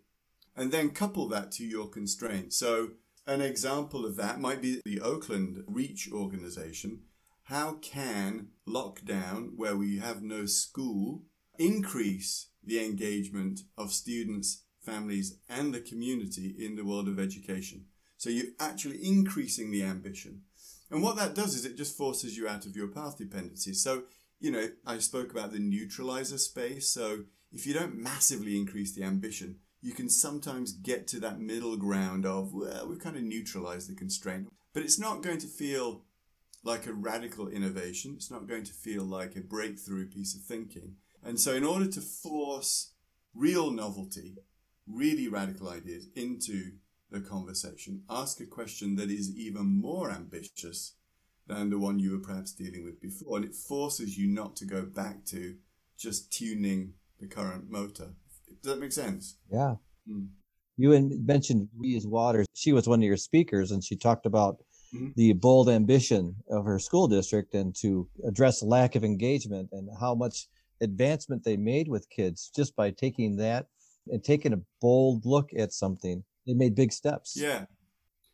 And 0.55 0.71
then 0.71 0.89
couple 0.89 1.27
that 1.27 1.51
to 1.51 1.63
your 1.63 1.87
constraint. 1.87 2.53
So 2.53 2.93
an 3.27 3.41
example 3.41 4.07
of 4.07 4.15
that 4.15 4.39
might 4.39 4.59
be 4.59 4.81
the 4.83 5.01
Oakland 5.01 5.65
Reach 5.67 6.09
organization. 6.11 7.01
How 7.43 7.73
can 7.73 8.47
lockdown, 8.67 9.51
where 9.55 9.77
we 9.77 9.99
have 9.99 10.23
no 10.23 10.47
school, 10.47 11.25
increase 11.59 12.47
the 12.63 12.83
engagement 12.83 13.59
of 13.77 13.91
students, 13.91 14.63
families, 14.81 15.37
and 15.47 15.75
the 15.75 15.79
community 15.79 16.55
in 16.57 16.75
the 16.75 16.85
world 16.85 17.07
of 17.07 17.19
education? 17.19 17.85
So 18.17 18.31
you're 18.31 18.53
actually 18.59 19.05
increasing 19.05 19.69
the 19.69 19.83
ambition. 19.83 20.41
And 20.89 21.03
what 21.03 21.17
that 21.17 21.35
does 21.35 21.55
is 21.55 21.65
it 21.65 21.77
just 21.77 21.97
forces 21.97 22.37
you 22.37 22.47
out 22.47 22.65
of 22.65 22.75
your 22.75 22.87
path 22.87 23.17
dependencies. 23.17 23.83
So 23.83 24.03
you 24.39 24.51
know, 24.51 24.69
I 24.85 24.99
spoke 24.99 25.31
about 25.31 25.51
the 25.51 25.59
neutralizer 25.59 26.37
space. 26.37 26.89
So 26.89 27.23
if 27.51 27.65
you 27.65 27.73
don't 27.73 27.97
massively 27.97 28.57
increase 28.57 28.93
the 28.93 29.03
ambition, 29.03 29.57
you 29.81 29.93
can 29.93 30.09
sometimes 30.09 30.73
get 30.73 31.07
to 31.07 31.19
that 31.21 31.39
middle 31.39 31.77
ground 31.77 32.25
of, 32.25 32.53
well, 32.53 32.87
we've 32.87 32.99
kind 32.99 33.15
of 33.15 33.23
neutralized 33.23 33.89
the 33.89 33.95
constraint. 33.95 34.47
But 34.73 34.83
it's 34.83 34.99
not 34.99 35.23
going 35.23 35.39
to 35.39 35.47
feel 35.47 36.03
like 36.63 36.85
a 36.85 36.93
radical 36.93 37.47
innovation. 37.47 38.13
It's 38.15 38.31
not 38.31 38.47
going 38.47 38.63
to 38.65 38.73
feel 38.73 39.03
like 39.03 39.35
a 39.35 39.41
breakthrough 39.41 40.07
piece 40.07 40.35
of 40.35 40.41
thinking. 40.41 40.95
And 41.23 41.39
so, 41.39 41.53
in 41.53 41.63
order 41.63 41.87
to 41.87 42.01
force 42.01 42.93
real 43.33 43.71
novelty, 43.71 44.37
really 44.85 45.27
radical 45.27 45.69
ideas 45.69 46.07
into 46.15 46.73
the 47.11 47.21
conversation, 47.21 48.03
ask 48.09 48.39
a 48.39 48.45
question 48.45 48.95
that 48.95 49.09
is 49.09 49.35
even 49.37 49.65
more 49.65 50.11
ambitious 50.11 50.93
than 51.47 51.69
the 51.69 51.79
one 51.79 51.99
you 51.99 52.11
were 52.11 52.25
perhaps 52.25 52.51
dealing 52.51 52.83
with 52.83 53.01
before. 53.01 53.37
And 53.37 53.45
it 53.45 53.55
forces 53.55 54.17
you 54.17 54.27
not 54.27 54.55
to 54.57 54.65
go 54.65 54.83
back 54.83 55.25
to 55.25 55.55
just 55.97 56.31
tuning 56.31 56.93
the 57.19 57.27
current 57.27 57.69
motor. 57.69 58.09
Does 58.61 58.73
that 58.73 58.79
make 58.79 58.91
sense? 58.91 59.37
Yeah. 59.51 59.75
Mm. 60.09 60.27
You 60.77 61.09
mentioned 61.25 61.69
Louise 61.75 62.05
Waters. 62.05 62.45
She 62.53 62.71
was 62.71 62.87
one 62.87 62.99
of 62.99 63.05
your 63.05 63.17
speakers, 63.17 63.71
and 63.71 63.83
she 63.83 63.95
talked 63.95 64.27
about 64.27 64.57
mm-hmm. 64.93 65.09
the 65.15 65.33
bold 65.33 65.69
ambition 65.69 66.35
of 66.51 66.65
her 66.65 66.77
school 66.77 67.07
district 67.07 67.55
and 67.55 67.75
to 67.77 68.07
address 68.27 68.61
lack 68.61 68.95
of 68.95 69.03
engagement 69.03 69.69
and 69.71 69.89
how 69.99 70.13
much 70.13 70.47
advancement 70.81 71.43
they 71.43 71.57
made 71.57 71.87
with 71.87 72.07
kids 72.09 72.51
just 72.55 72.75
by 72.75 72.91
taking 72.91 73.35
that 73.37 73.65
and 74.09 74.23
taking 74.23 74.53
a 74.53 74.61
bold 74.79 75.25
look 75.25 75.49
at 75.57 75.73
something. 75.73 76.23
They 76.47 76.53
made 76.53 76.73
big 76.73 76.91
steps. 76.91 77.37
Yeah. 77.37 77.65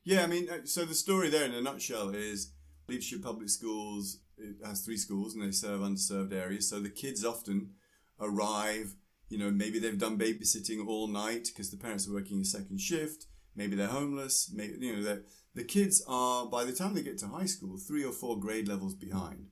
Yeah, 0.05 0.23
I 0.23 0.27
mean, 0.27 0.49
uh, 0.49 0.65
so 0.65 0.85
the 0.85 0.93
story 0.93 1.29
there 1.29 1.45
in 1.45 1.53
a 1.53 1.61
nutshell 1.61 2.09
is 2.09 2.53
Leadership 2.87 3.23
Public 3.23 3.49
Schools 3.49 4.19
it 4.37 4.55
has 4.65 4.81
three 4.81 4.97
schools 4.97 5.33
and 5.33 5.43
they 5.43 5.51
serve 5.51 5.81
underserved 5.81 6.33
areas. 6.33 6.69
So 6.69 6.79
the 6.79 6.89
kids 6.89 7.23
often 7.23 7.71
arrive, 8.19 8.95
you 9.29 9.37
know, 9.37 9.51
maybe 9.51 9.79
they've 9.79 9.97
done 9.97 10.17
babysitting 10.17 10.85
all 10.87 11.07
night 11.07 11.47
because 11.47 11.71
the 11.71 11.77
parents 11.77 12.07
are 12.07 12.13
working 12.13 12.41
a 12.41 12.45
second 12.45 12.79
shift. 12.79 13.25
Maybe 13.55 13.75
they're 13.75 13.87
homeless. 13.87 14.51
Maybe, 14.53 14.73
you 14.79 14.95
know, 14.95 15.19
the 15.53 15.63
kids 15.63 16.03
are, 16.07 16.47
by 16.47 16.63
the 16.63 16.73
time 16.73 16.93
they 16.93 17.03
get 17.03 17.19
to 17.19 17.27
high 17.27 17.45
school, 17.45 17.77
three 17.77 18.03
or 18.03 18.11
four 18.11 18.39
grade 18.39 18.67
levels 18.67 18.95
behind. 18.95 19.47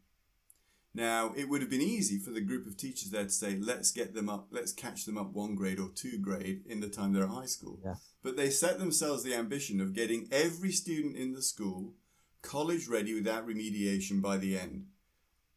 Now, 0.93 1.33
it 1.37 1.47
would 1.47 1.61
have 1.61 1.69
been 1.69 1.81
easy 1.81 2.19
for 2.19 2.31
the 2.31 2.41
group 2.41 2.67
of 2.67 2.75
teachers 2.75 3.11
there 3.11 3.23
to 3.23 3.29
say, 3.29 3.57
let's 3.57 3.91
get 3.91 4.13
them 4.13 4.29
up, 4.29 4.47
let's 4.51 4.73
catch 4.73 5.05
them 5.05 5.17
up 5.17 5.31
one 5.31 5.55
grade 5.55 5.79
or 5.79 5.89
two 5.89 6.17
grade 6.17 6.63
in 6.67 6.81
the 6.81 6.89
time 6.89 7.13
they're 7.13 7.23
at 7.23 7.29
high 7.29 7.45
school. 7.45 7.79
Yeah. 7.83 7.95
But 8.21 8.35
they 8.35 8.49
set 8.49 8.77
themselves 8.77 9.23
the 9.23 9.33
ambition 9.33 9.79
of 9.79 9.93
getting 9.93 10.27
every 10.31 10.71
student 10.71 11.15
in 11.15 11.33
the 11.33 11.41
school 11.41 11.93
college 12.41 12.87
ready 12.87 13.13
without 13.13 13.47
remediation 13.47 14.21
by 14.21 14.37
the 14.37 14.57
end. 14.57 14.87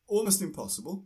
Almost 0.07 0.43
impossible. 0.43 1.05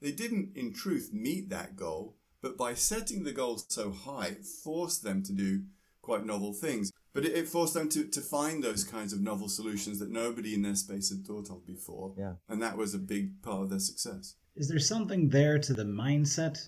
They 0.00 0.12
didn't, 0.12 0.56
in 0.56 0.72
truth, 0.72 1.10
meet 1.12 1.50
that 1.50 1.76
goal, 1.76 2.16
but 2.42 2.56
by 2.56 2.74
setting 2.74 3.24
the 3.24 3.32
goal 3.32 3.58
so 3.68 3.90
high, 3.90 4.28
it 4.28 4.44
forced 4.44 5.02
them 5.02 5.22
to 5.24 5.32
do 5.32 5.64
quite 6.02 6.24
novel 6.24 6.52
things. 6.52 6.92
But 7.16 7.24
it, 7.24 7.32
it, 7.32 7.48
forced 7.48 7.72
them 7.72 7.88
to, 7.88 8.04
to 8.04 8.20
find 8.20 8.62
those 8.62 8.84
kinds 8.84 9.14
of 9.14 9.22
novel 9.22 9.48
solutions 9.48 9.98
that 10.00 10.10
nobody 10.10 10.52
in 10.52 10.60
their 10.60 10.74
space 10.74 11.08
had 11.08 11.26
thought 11.26 11.48
of 11.48 11.66
before. 11.66 12.12
Yeah. 12.18 12.34
And 12.46 12.60
that 12.60 12.76
was 12.76 12.92
a 12.92 12.98
big 12.98 13.40
part 13.40 13.62
of 13.62 13.70
their 13.70 13.78
success. 13.78 14.34
Is 14.54 14.68
there 14.68 14.78
something 14.78 15.30
there 15.30 15.58
to 15.58 15.72
the 15.72 15.84
mindset? 15.84 16.58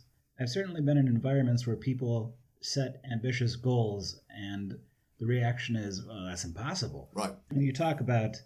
I've 0.40 0.48
certainly 0.48 0.80
been 0.80 0.96
in 0.96 1.06
environments 1.06 1.66
where 1.66 1.76
people 1.76 2.34
set 2.62 3.02
ambitious 3.12 3.56
goals 3.56 4.22
and 4.30 4.78
the 5.20 5.26
reaction 5.26 5.76
is, 5.76 6.02
well, 6.06 6.24
that's 6.24 6.44
impossible. 6.44 7.10
Right. 7.12 7.34
When 7.50 7.60
you 7.60 7.74
talk 7.74 8.00
about 8.00 8.36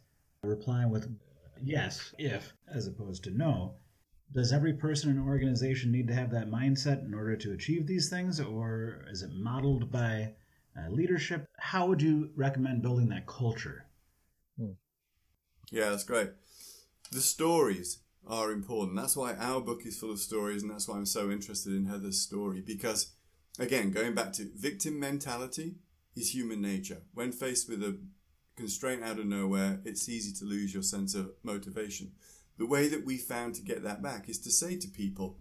replying 0.42 0.90
with 0.90 1.09
yes, 1.62 2.12
if, 2.18 2.52
as 2.75 2.88
opposed 2.88 3.23
to 3.25 3.30
no, 3.30 3.76
does 4.35 4.52
every 4.52 4.73
person 4.73 5.11
in 5.11 5.18
an 5.18 5.28
organization 5.28 5.92
need 5.92 6.09
to 6.09 6.14
have 6.14 6.32
that 6.32 6.50
mindset 6.50 7.04
in 7.04 7.14
order 7.14 7.37
to 7.37 7.52
achieve 7.52 7.87
these 7.87 8.11
things, 8.11 8.40
or 8.40 9.04
is 9.09 9.23
it 9.23 9.30
modeled 9.32 9.92
by 9.92 10.32
uh, 10.76 10.90
leadership? 10.90 11.46
How 11.58 11.86
would 11.86 12.02
you 12.02 12.30
recommend 12.36 12.82
building 12.82 13.08
that 13.08 13.26
culture? 13.26 13.86
Hmm. 14.58 14.72
Yeah, 15.70 15.90
that's 15.90 16.04
great. 16.04 16.30
The 17.11 17.20
stories 17.20 17.98
are 18.26 18.52
important. 18.52 18.96
That's 18.96 19.16
why 19.16 19.35
our 19.35 19.61
book 19.61 19.85
is 19.85 19.98
full 19.98 20.12
of 20.12 20.18
stories, 20.18 20.62
and 20.62 20.70
that's 20.70 20.88
why 20.88 20.96
I'm 20.96 21.06
so 21.06 21.30
interested 21.30 21.74
in 21.74 21.87
Heather's 21.87 22.20
story. 22.20 22.62
Because, 22.64 23.12
again, 23.58 23.90
going 23.90 24.14
back 24.14 24.32
to 24.35 24.50
victim 24.54 24.98
mentality, 24.98 25.74
is 26.16 26.35
human 26.35 26.61
nature. 26.61 27.02
When 27.14 27.32
faced 27.32 27.68
with 27.68 27.82
a 27.82 27.98
constraint 28.56 29.02
out 29.02 29.18
of 29.18 29.26
nowhere, 29.26 29.80
it's 29.85 30.08
easy 30.08 30.32
to 30.38 30.44
lose 30.44 30.74
your 30.74 30.82
sense 30.82 31.14
of 31.14 31.32
motivation. 31.42 32.12
The 32.58 32.66
way 32.66 32.88
that 32.88 33.04
we 33.04 33.16
found 33.16 33.54
to 33.54 33.62
get 33.62 33.82
that 33.82 34.02
back 34.02 34.28
is 34.28 34.38
to 34.40 34.50
say 34.50 34.76
to 34.76 34.88
people, 34.88 35.38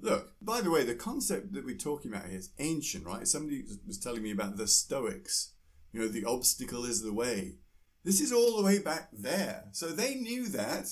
look, 0.00 0.32
by 0.40 0.60
the 0.60 0.70
way, 0.70 0.84
the 0.84 0.94
concept 0.94 1.52
that 1.52 1.64
we're 1.64 1.76
talking 1.76 2.12
about 2.12 2.26
here 2.26 2.38
is 2.38 2.50
ancient, 2.58 3.04
right? 3.06 3.26
Somebody 3.26 3.64
was 3.86 3.98
telling 3.98 4.22
me 4.22 4.30
about 4.30 4.56
the 4.56 4.66
Stoics. 4.66 5.52
You 5.92 6.00
know, 6.00 6.08
the 6.08 6.24
obstacle 6.24 6.84
is 6.84 7.02
the 7.02 7.12
way. 7.12 7.56
This 8.04 8.20
is 8.20 8.32
all 8.32 8.56
the 8.56 8.64
way 8.64 8.78
back 8.78 9.08
there. 9.12 9.64
So 9.72 9.88
they 9.88 10.14
knew 10.14 10.48
that. 10.48 10.88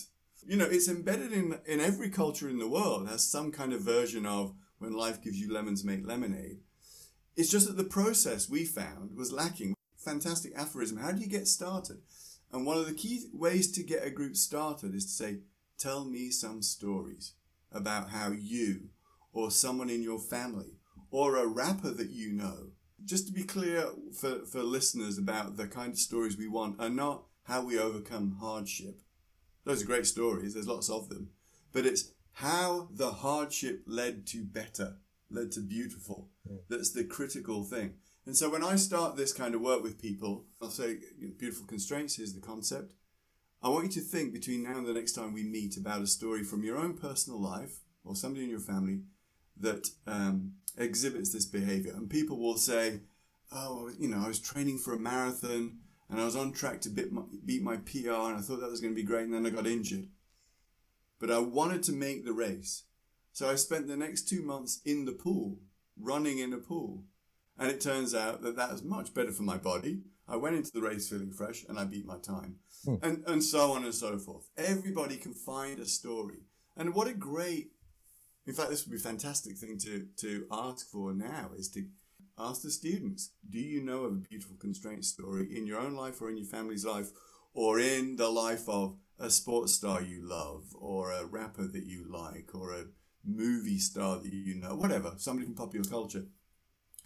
You 0.47 0.57
know, 0.57 0.67
it's 0.67 0.89
embedded 0.89 1.33
in, 1.33 1.59
in 1.67 1.81
every 1.81 2.11
culture 2.11 2.49
in 2.49 2.59
the 2.59 2.69
world, 2.69 3.09
has 3.09 3.29
some 3.29 3.51
kind 3.51 3.73
of 3.73 3.81
version 3.81 4.27
of 4.27 4.55
when 4.79 4.93
life 4.93 5.23
gives 5.23 5.39
you 5.41 5.53
lemons, 5.53 5.85
make 5.85 6.07
lemonade. 6.07 6.59
It's 7.37 7.51
just 7.51 7.67
that 7.67 7.77
the 7.77 7.85
process 7.85 8.49
we 8.49 8.65
found 8.65 9.17
was 9.17 9.33
lacking. 9.33 9.75
Fantastic 9.97 10.53
aphorism. 10.57 10.99
How 10.99 11.13
do 11.13 11.21
you 11.21 11.27
get 11.27 11.49
started? 11.49 11.99
And 12.53 12.65
one 12.65 12.79
of 12.79 12.87
the 12.87 12.95
key 12.95 13.25
ways 13.33 13.73
to 13.73 13.83
get 13.83 14.07
a 14.07 14.11
group 14.11 14.37
started 14.37 14.95
is 14.95 15.05
to 15.07 15.11
say, 15.11 15.39
tell 15.79 16.05
me 16.05 16.31
some 16.31 16.63
stories 16.63 17.33
about 17.73 18.11
how 18.11 18.31
you 18.31 18.89
or 19.33 19.51
someone 19.51 19.91
in 19.91 20.03
your 20.03 20.19
family 20.19 20.79
or 21.11 21.37
a 21.37 21.47
rapper 21.47 21.91
that 21.91 22.11
you 22.11 22.33
know. 22.33 22.71
Just 23.05 23.27
to 23.27 23.33
be 23.33 23.45
clear 23.45 23.89
for, 24.19 24.47
for 24.47 24.63
listeners 24.63 25.19
about 25.19 25.57
the 25.57 25.67
kind 25.67 25.93
of 25.93 25.99
stories 25.99 26.37
we 26.37 26.49
want 26.49 26.81
are 26.81 26.91
not 26.91 27.25
how 27.45 27.65
we 27.65 27.79
overcome 27.79 28.39
hardship. 28.41 29.01
Those 29.65 29.83
are 29.83 29.87
great 29.87 30.07
stories. 30.07 30.55
There's 30.55 30.69
lots 30.69 30.89
of 30.89 31.09
them. 31.09 31.31
But 31.73 31.87
it's 31.87 32.13
how 32.33 32.89
the 32.91 33.11
hardship 33.11 33.83
led 33.87 34.27
to 34.29 34.45
better 34.45 34.97
led 35.31 35.53
to 35.53 35.61
beautiful. 35.61 36.29
Yeah. 36.49 36.59
That's 36.69 36.91
the 36.91 37.05
critical 37.05 37.65
thing. 37.65 37.95
And 38.27 38.37
so 38.37 38.51
when 38.51 38.65
I 38.65 38.77
start 38.77 39.17
this 39.17 39.33
kind 39.33 39.55
of 39.55 39.61
work 39.61 39.83
with 39.83 40.01
people, 40.01 40.47
I'll 40.61 40.71
say, 40.71 40.99
beautiful 41.39 41.67
constraints, 41.67 42.17
here's 42.17 42.35
the 42.35 42.41
concept. 42.41 42.93
I 43.67 43.69
want 43.69 43.87
you 43.87 44.01
to 44.01 44.09
think 44.09 44.33
between 44.33 44.63
now 44.63 44.79
and 44.79 44.87
the 44.87 44.93
next 44.93 45.15
time 45.15 45.33
we 45.33 45.43
meet 45.43 45.77
about 45.77 46.01
a 46.01 46.07
story 46.07 46.45
from 46.45 46.63
your 46.63 46.79
own 46.79 46.97
personal 46.97 47.43
life 47.43 47.81
or 48.05 48.15
somebody 48.15 48.45
in 48.45 48.51
your 48.51 48.61
family 48.61 49.01
that 49.59 49.89
um, 50.07 50.53
exhibits 50.79 51.33
this 51.33 51.47
behavior. 51.47 51.93
And 51.93 52.09
people 52.09 52.39
will 52.39 52.59
say, 52.59 53.01
oh, 53.51 53.91
you 53.99 54.07
know, 54.07 54.23
I 54.25 54.29
was 54.29 54.39
training 54.39 54.79
for 54.79 54.95
a 54.95 55.01
marathon 55.01 55.79
and 56.09 56.21
I 56.21 56.25
was 56.25 56.37
on 56.37 56.53
track 56.53 56.81
to 56.83 56.91
beat 56.91 57.11
my, 57.11 57.23
beat 57.45 57.61
my 57.61 57.79
PR 57.79 58.31
and 58.31 58.39
I 58.39 58.41
thought 58.41 58.61
that 58.61 58.71
was 58.71 58.81
going 58.81 58.95
to 58.95 59.03
be 59.03 59.03
great 59.03 59.25
and 59.25 59.35
then 59.35 59.45
I 59.45 59.51
got 59.51 59.67
injured. 59.67 60.07
But 61.19 61.33
I 61.33 61.41
wanted 61.41 61.83
to 61.85 61.93
make 61.93 62.25
the 62.25 62.33
race. 62.33 62.85
So 63.33 63.51
I 63.51 63.57
spent 63.57 63.89
the 63.89 63.97
next 63.97 64.29
two 64.29 64.43
months 64.43 64.81
in 64.85 65.07
the 65.07 65.13
pool, 65.13 65.59
running 66.01 66.39
in 66.39 66.53
a 66.53 66.59
pool. 66.59 67.03
And 67.59 67.69
it 67.69 67.81
turns 67.81 68.15
out 68.15 68.43
that 68.43 68.55
that 68.55 68.71
was 68.71 68.85
much 68.85 69.13
better 69.13 69.33
for 69.33 69.43
my 69.43 69.57
body. 69.57 70.03
I 70.29 70.37
went 70.37 70.57
into 70.57 70.73
the 70.73 70.83
race 70.83 71.09
feeling 71.09 71.33
fresh 71.33 71.65
and 71.69 71.79
I 71.79 71.85
beat 71.85 72.07
my 72.07 72.19
time. 72.19 72.57
Hmm. 72.85 72.97
And, 73.03 73.25
and 73.27 73.43
so 73.43 73.73
on 73.73 73.85
and 73.85 73.95
so 73.95 74.19
forth. 74.19 74.49
Everybody 74.57 75.17
can 75.17 75.33
find 75.33 75.79
a 75.79 75.87
story. 75.87 76.43
And 76.77 76.95
what 76.95 77.09
a 77.09 77.15
great, 77.15 77.71
in 78.47 78.55
fact, 78.55 78.71
this 78.71 78.85
would 78.85 78.91
be 78.91 78.99
a 78.99 79.01
fantastic 79.01 79.57
thing 79.57 79.79
to, 79.79 80.07
to 80.19 80.47
ask 80.51 80.91
for 80.91 81.13
now 81.13 81.51
is 81.57 81.71
to 81.71 81.87
ask 82.39 82.63
the 82.63 82.71
students, 82.71 83.31
do 83.49 83.59
you 83.59 83.83
know 83.83 84.05
of 84.05 84.13
a 84.13 84.17
beautiful 84.17 84.57
constraint 84.57 85.05
story 85.05 85.57
in 85.57 85.67
your 85.67 85.81
own 85.81 85.95
life 85.95 86.21
or 86.21 86.29
in 86.29 86.37
your 86.37 86.47
family's 86.47 86.85
life 86.85 87.11
or 87.55 87.81
in 87.81 88.17
the 88.17 88.29
life 88.29 88.69
of 88.69 88.97
a 89.19 89.31
sports 89.31 89.73
star 89.73 90.03
you 90.03 90.21
love 90.23 90.65
or 90.79 91.13
a 91.13 91.25
rapper 91.25 91.67
that 91.67 91.85
you 91.85 92.05
like 92.09 92.51
or 92.55 92.75
a 92.75 92.85
movie 93.25 93.79
star 93.79 94.19
that 94.19 94.33
you 94.33 94.55
know, 94.55 94.75
whatever, 94.75 95.15
somebody 95.17 95.47
from 95.47 95.55
popular 95.55 95.89
culture. 95.89 96.27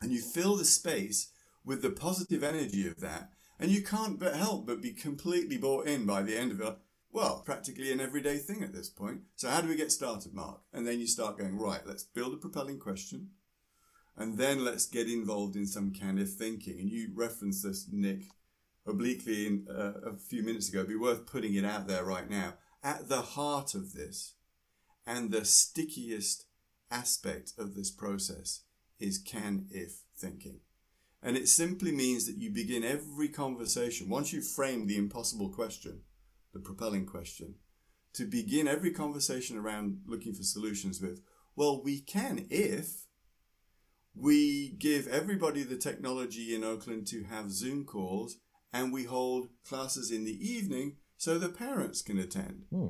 And 0.03 0.13
you 0.13 0.21
fill 0.21 0.57
the 0.57 0.65
space 0.65 1.31
with 1.65 1.83
the 1.83 1.91
positive 1.91 2.43
energy 2.43 2.87
of 2.87 3.01
that. 3.01 3.31
And 3.59 3.71
you 3.71 3.83
can't 3.83 4.19
but 4.19 4.35
help 4.35 4.67
but 4.67 4.83
be 4.83 4.93
completely 4.93 5.59
bought 5.59 5.87
in 5.87 6.07
by 6.07 6.23
the 6.23 6.39
end 6.39 6.53
of 6.53 6.61
it. 6.61 6.77
Well, 7.13 7.43
practically 7.45 7.93
an 7.93 8.01
everyday 8.01 8.39
thing 8.39 8.63
at 8.63 8.73
this 8.73 8.89
point. 8.89 9.23
So 9.35 9.49
how 9.49 9.61
do 9.61 9.69
we 9.69 9.77
get 9.77 9.93
started, 9.93 10.33
Mark? 10.33 10.61
And 10.73 10.87
then 10.87 11.01
you 11.01 11.07
start 11.07 11.39
going, 11.39 11.59
right, 11.59 11.85
let's 11.85 12.05
build 12.05 12.33
a 12.33 12.37
propelling 12.37 12.79
question. 12.79 13.31
And 14.17 14.39
then 14.39 14.65
let's 14.65 14.87
get 14.87 15.09
involved 15.09 15.57
in 15.57 15.67
some 15.67 15.93
kind 15.93 16.21
of 16.21 16.33
thinking. 16.33 16.79
And 16.79 16.91
you 16.91 17.11
referenced 17.15 17.65
this, 17.65 17.89
Nick, 17.91 18.23
obliquely 18.87 19.47
in, 19.47 19.67
uh, 19.69 20.11
a 20.11 20.17
few 20.17 20.43
minutes 20.43 20.69
ago. 20.69 20.81
It'd 20.81 20.89
be 20.89 20.97
worth 20.97 21.27
putting 21.27 21.55
it 21.55 21.65
out 21.65 21.89
there 21.89 22.05
right 22.05 22.31
now. 22.31 22.55
At 22.83 23.09
the 23.09 23.23
heart 23.23 23.75
of 23.75 23.93
this 23.93 24.35
and 25.07 25.31
the 25.31 25.45
stickiest 25.45 26.47
aspect 26.91 27.53
of 27.59 27.75
this 27.75 27.91
process 27.91 28.63
is 28.99 29.19
can 29.19 29.67
if 29.71 30.03
thinking. 30.17 30.61
And 31.23 31.37
it 31.37 31.49
simply 31.49 31.93
means 31.93 32.27
that 32.27 32.39
you 32.39 32.51
begin 32.51 32.83
every 32.83 33.29
conversation, 33.29 34.09
once 34.09 34.33
you've 34.33 34.49
framed 34.49 34.89
the 34.89 34.97
impossible 34.97 35.51
question, 35.51 36.01
the 36.53 36.61
propelling 36.61 37.05
question, 37.05 37.57
to 38.15 38.25
begin 38.25 38.67
every 38.67 38.91
conversation 38.91 39.59
around 39.59 40.01
looking 40.07 40.33
for 40.33 40.43
solutions 40.43 41.01
with, 41.01 41.21
well, 41.57 41.83
we 41.83 42.01
can 42.01 42.47
if 42.49 43.07
we 44.15 44.71
give 44.79 45.07
everybody 45.07 45.63
the 45.63 45.77
technology 45.77 46.55
in 46.55 46.65
Oakland 46.65 47.07
to 47.09 47.25
have 47.25 47.51
Zoom 47.51 47.85
calls 47.85 48.39
and 48.73 48.93
we 48.93 49.05
hold 49.05 49.49
classes 49.67 50.11
in 50.11 50.25
the 50.25 50.49
evening 50.49 50.97
so 51.17 51.39
the 51.39 51.49
parents 51.49 52.03
can 52.03 52.19
attend. 52.19 52.65
Hmm. 52.71 52.89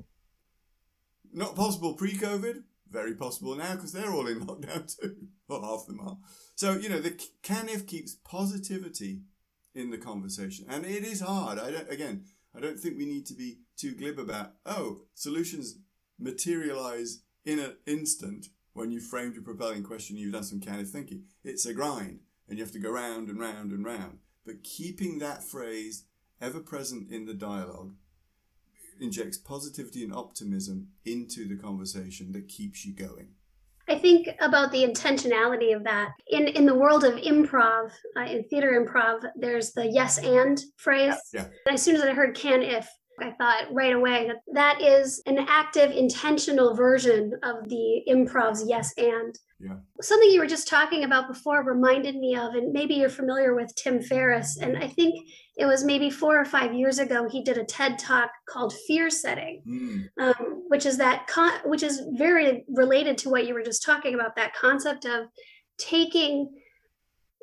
Not 1.32 1.56
possible 1.56 1.94
pre 1.94 2.12
COVID, 2.12 2.62
very 2.90 3.14
possible 3.14 3.54
now 3.54 3.74
because 3.74 3.92
they're 3.92 4.12
all 4.12 4.26
in 4.26 4.40
lockdown 4.46 4.94
too, 5.00 5.16
or 5.48 5.60
half 5.60 5.82
of 5.82 5.86
them 5.86 6.00
are. 6.00 6.18
So, 6.56 6.72
you 6.72 6.88
know, 6.88 7.00
the 7.00 7.18
CANIF 7.42 7.86
keeps 7.86 8.16
positivity 8.24 9.22
in 9.74 9.90
the 9.90 9.98
conversation. 9.98 10.66
And 10.68 10.84
it 10.84 11.04
is 11.04 11.20
hard. 11.20 11.58
I 11.58 11.70
don't, 11.70 11.90
again, 11.90 12.24
I 12.54 12.60
don't 12.60 12.78
think 12.78 12.98
we 12.98 13.06
need 13.06 13.26
to 13.26 13.34
be 13.34 13.58
too 13.76 13.94
glib 13.94 14.18
about, 14.18 14.52
oh, 14.66 15.02
solutions 15.14 15.78
materialize 16.18 17.22
in 17.44 17.58
an 17.58 17.76
instant 17.86 18.46
when 18.72 18.90
you've 18.90 19.04
framed 19.04 19.34
your 19.34 19.42
propelling 19.42 19.82
question, 19.82 20.16
you've 20.16 20.32
done 20.32 20.44
some 20.44 20.60
of 20.66 20.90
thinking. 20.90 21.24
It's 21.42 21.66
a 21.66 21.74
grind 21.74 22.20
and 22.48 22.58
you 22.58 22.64
have 22.64 22.72
to 22.72 22.78
go 22.78 22.90
round 22.90 23.28
and 23.28 23.40
round 23.40 23.72
and 23.72 23.84
round. 23.84 24.18
But 24.44 24.62
keeping 24.62 25.18
that 25.18 25.42
phrase 25.42 26.04
ever 26.40 26.60
present 26.60 27.10
in 27.10 27.26
the 27.26 27.34
dialogue 27.34 27.94
injects 29.00 29.38
positivity 29.38 30.04
and 30.04 30.14
optimism 30.14 30.88
into 31.04 31.46
the 31.48 31.56
conversation 31.56 32.32
that 32.32 32.48
keeps 32.48 32.84
you 32.84 32.92
going. 32.94 33.28
I 33.88 33.98
think 33.98 34.28
about 34.40 34.70
the 34.70 34.84
intentionality 34.84 35.74
of 35.74 35.82
that. 35.84 36.12
In 36.28 36.46
in 36.46 36.64
the 36.64 36.74
world 36.74 37.02
of 37.04 37.14
improv, 37.14 37.90
uh, 38.16 38.20
in 38.20 38.44
theater 38.44 38.80
improv, 38.80 39.24
there's 39.34 39.72
the 39.72 39.86
yes 39.86 40.18
and 40.18 40.62
phrase. 40.76 41.16
Yeah. 41.32 41.46
And 41.66 41.74
as 41.74 41.82
soon 41.82 41.96
as 41.96 42.02
I 42.02 42.12
heard 42.12 42.36
can 42.36 42.62
if, 42.62 42.88
I 43.18 43.32
thought 43.32 43.72
right 43.72 43.92
away 43.92 44.28
that 44.28 44.36
that 44.54 44.80
is 44.80 45.20
an 45.26 45.38
active, 45.38 45.90
intentional 45.90 46.74
version 46.74 47.32
of 47.42 47.68
the 47.68 48.02
improv's 48.06 48.64
yes 48.66 48.94
and. 48.96 49.36
Yeah. 49.62 49.76
Something 50.00 50.30
you 50.30 50.40
were 50.40 50.46
just 50.46 50.68
talking 50.68 51.04
about 51.04 51.28
before 51.28 51.62
reminded 51.62 52.16
me 52.16 52.34
of, 52.34 52.54
and 52.54 52.72
maybe 52.72 52.94
you're 52.94 53.10
familiar 53.10 53.54
with 53.54 53.74
Tim 53.76 54.00
Ferriss. 54.00 54.56
And 54.56 54.78
I 54.78 54.88
think 54.88 55.28
it 55.58 55.66
was 55.66 55.84
maybe 55.84 56.08
four 56.08 56.40
or 56.40 56.46
five 56.46 56.72
years 56.72 56.98
ago 56.98 57.28
he 57.28 57.42
did 57.42 57.58
a 57.58 57.64
TED 57.64 57.98
talk 57.98 58.30
called 58.48 58.72
Fear 58.86 59.10
Setting, 59.10 59.62
Mm, 59.68 60.08
um, 60.18 60.64
which 60.68 60.86
is 60.86 60.96
that 60.98 61.26
con- 61.26 61.60
which 61.66 61.82
is 61.82 62.02
very 62.12 62.64
related 62.68 63.18
to 63.18 63.30
what 63.30 63.46
you 63.46 63.52
were 63.52 63.62
just 63.62 63.84
talking 63.84 64.14
about. 64.14 64.34
That 64.36 64.54
concept 64.54 65.04
of 65.04 65.26
taking 65.76 66.50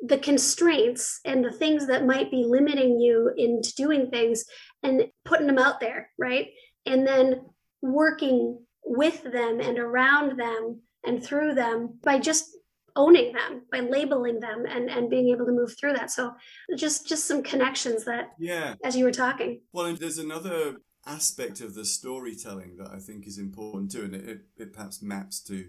the 0.00 0.18
constraints 0.18 1.20
and 1.24 1.44
the 1.44 1.52
things 1.52 1.86
that 1.86 2.06
might 2.06 2.30
be 2.30 2.44
limiting 2.44 2.98
you 2.98 3.32
into 3.36 3.74
doing 3.76 4.10
things 4.10 4.44
and 4.82 5.04
putting 5.24 5.46
them 5.46 5.58
out 5.58 5.80
there, 5.80 6.10
right? 6.18 6.48
And 6.86 7.06
then 7.06 7.42
working 7.82 8.60
with 8.84 9.22
them 9.22 9.60
and 9.60 9.78
around 9.78 10.38
them 10.38 10.80
and 11.04 11.22
through 11.22 11.54
them 11.54 11.98
by 12.02 12.18
just 12.18 12.56
owning 12.96 13.32
them, 13.32 13.62
by 13.70 13.80
labeling 13.80 14.40
them 14.40 14.66
and, 14.68 14.90
and 14.90 15.08
being 15.08 15.28
able 15.28 15.46
to 15.46 15.52
move 15.52 15.76
through 15.78 15.92
that. 15.92 16.10
So 16.10 16.34
just 16.76 17.06
just 17.06 17.26
some 17.26 17.42
connections 17.42 18.04
that 18.04 18.32
yeah. 18.38 18.74
as 18.84 18.96
you 18.96 19.04
were 19.04 19.12
talking. 19.12 19.60
Well, 19.72 19.86
and 19.86 19.98
there's 19.98 20.18
another 20.18 20.76
aspect 21.06 21.60
of 21.60 21.74
the 21.74 21.84
storytelling 21.84 22.76
that 22.76 22.90
I 22.90 22.98
think 22.98 23.26
is 23.26 23.38
important 23.38 23.92
too, 23.92 24.04
and 24.04 24.14
it, 24.14 24.28
it, 24.28 24.40
it 24.56 24.72
perhaps 24.72 25.00
maps 25.00 25.40
to 25.44 25.68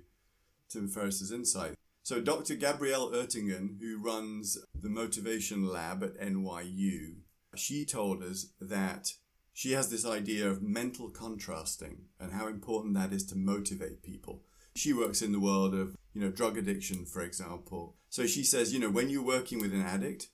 Tim 0.69 0.87
Ferriss's 0.87 1.31
insight. 1.31 1.75
So, 2.03 2.19
Dr. 2.19 2.55
Gabriele 2.55 3.11
Oettingen, 3.11 3.79
who 3.79 4.01
runs 4.01 4.57
the 4.73 4.89
Motivation 4.89 5.67
Lab 5.67 6.03
at 6.03 6.19
NYU, 6.19 7.17
she 7.55 7.85
told 7.85 8.23
us 8.23 8.47
that 8.59 9.13
she 9.53 9.73
has 9.73 9.89
this 9.89 10.05
idea 10.05 10.49
of 10.49 10.63
mental 10.63 11.09
contrasting 11.09 12.05
and 12.19 12.33
how 12.33 12.47
important 12.47 12.95
that 12.95 13.13
is 13.13 13.25
to 13.25 13.37
motivate 13.37 14.01
people. 14.01 14.41
She 14.75 14.93
works 14.93 15.21
in 15.21 15.31
the 15.31 15.39
world 15.39 15.73
of, 15.73 15.95
you 16.13 16.21
know, 16.21 16.29
drug 16.29 16.57
addiction, 16.57 17.05
for 17.05 17.21
example. 17.21 17.95
So 18.09 18.25
she 18.25 18.43
says, 18.43 18.73
you 18.73 18.79
know, 18.79 18.89
when 18.89 19.09
you're 19.09 19.23
working 19.23 19.59
with 19.59 19.73
an 19.73 19.81
addict, 19.81 20.27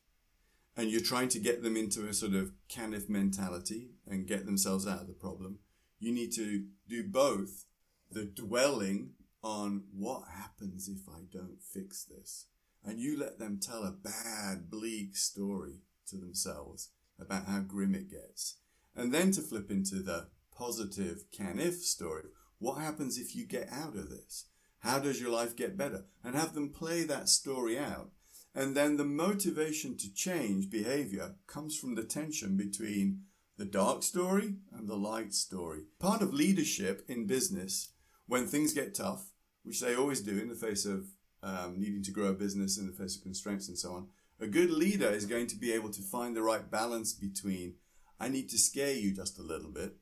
and 0.78 0.90
you're 0.90 1.02
trying 1.02 1.30
to 1.30 1.40
get 1.40 1.64
them 1.64 1.78
into 1.78 2.08
a 2.08 2.14
sort 2.14 2.34
of 2.34 2.52
CANIF 2.70 3.08
mentality 3.08 3.92
and 4.08 4.28
get 4.28 4.46
themselves 4.46 4.88
out 4.88 5.02
of 5.02 5.08
the 5.08 5.14
problem, 5.14 5.60
you 6.00 6.14
need 6.14 6.34
to 6.34 6.66
do 6.88 7.04
both 7.08 7.66
the 8.12 8.26
dwelling 8.26 9.12
on 9.42 9.84
what 9.94 10.24
happens 10.36 10.90
if 10.90 11.08
I 11.08 11.22
don't 11.32 11.62
fix 11.62 12.04
this. 12.04 12.48
And 12.84 13.00
you 13.00 13.18
let 13.18 13.40
them 13.40 13.60
tell 13.60 13.84
a 13.84 13.92
bad, 13.92 14.70
bleak 14.70 15.16
story 15.16 15.80
to 16.10 16.18
themselves 16.18 16.90
about 17.20 17.46
how 17.46 17.60
grim 17.60 17.96
it 17.96 18.12
gets. 18.12 18.58
And 18.96 19.14
then 19.14 19.32
to 19.32 19.42
flip 19.42 19.72
into 19.72 20.02
the 20.02 20.28
positive 20.56 21.26
CANIF 21.32 21.76
story. 21.76 22.26
What 22.60 22.80
happens 22.80 23.18
if 23.18 23.36
you 23.36 23.46
get 23.46 23.70
out 23.72 23.96
of 23.96 24.10
this? 24.10 24.46
How 24.80 25.00
does 25.00 25.20
your 25.20 25.32
life 25.32 25.56
get 25.56 25.78
better? 25.78 26.06
And 26.24 26.36
have 26.36 26.54
them 26.54 26.70
play 26.70 27.04
that 27.04 27.30
story 27.30 27.78
out. 27.78 28.12
And 28.54 28.76
then 28.76 28.98
the 28.98 29.06
motivation 29.06 29.98
to 29.98 30.14
change 30.14 30.70
behavior 30.70 31.36
comes 31.48 31.78
from 31.78 31.96
the 31.96 32.04
tension 32.04 32.56
between 32.56 33.24
the 33.58 33.66
dark 33.66 34.04
story 34.04 34.56
and 34.72 34.88
the 34.88 34.96
light 34.96 35.34
story. 35.34 35.82
Part 36.00 36.22
of 36.22 36.34
leadership 36.34 37.04
in 37.08 37.28
business, 37.28 37.92
when 38.28 38.48
things 38.48 38.74
get 38.74 38.96
tough, 38.96 39.32
which 39.64 39.82
they 39.82 39.96
always 39.96 40.22
do 40.22 40.38
in 40.38 40.50
the 40.50 40.56
face 40.56 40.86
of 40.86 41.06
um, 41.44 41.80
needing 41.80 42.04
to 42.04 42.12
grow 42.12 42.28
a 42.28 42.34
business, 42.34 42.78
in 42.78 42.88
the 42.88 42.94
face 42.94 43.18
of 43.18 43.24
constraints 43.24 43.68
and 43.68 43.78
so 43.78 43.92
on, 43.92 44.08
a 44.40 44.48
good 44.48 44.70
leader 44.70 45.10
is 45.10 45.26
going 45.26 45.48
to 45.48 45.58
be 45.58 45.72
able 45.72 45.90
to 45.90 46.02
find 46.02 46.36
the 46.36 46.42
right 46.42 46.70
balance 46.70 47.14
between 47.14 47.76
I 48.20 48.30
need 48.30 48.50
to 48.50 48.58
scare 48.58 48.94
you 48.94 49.14
just 49.14 49.40
a 49.40 49.44
little 49.44 49.72
bit 49.72 49.96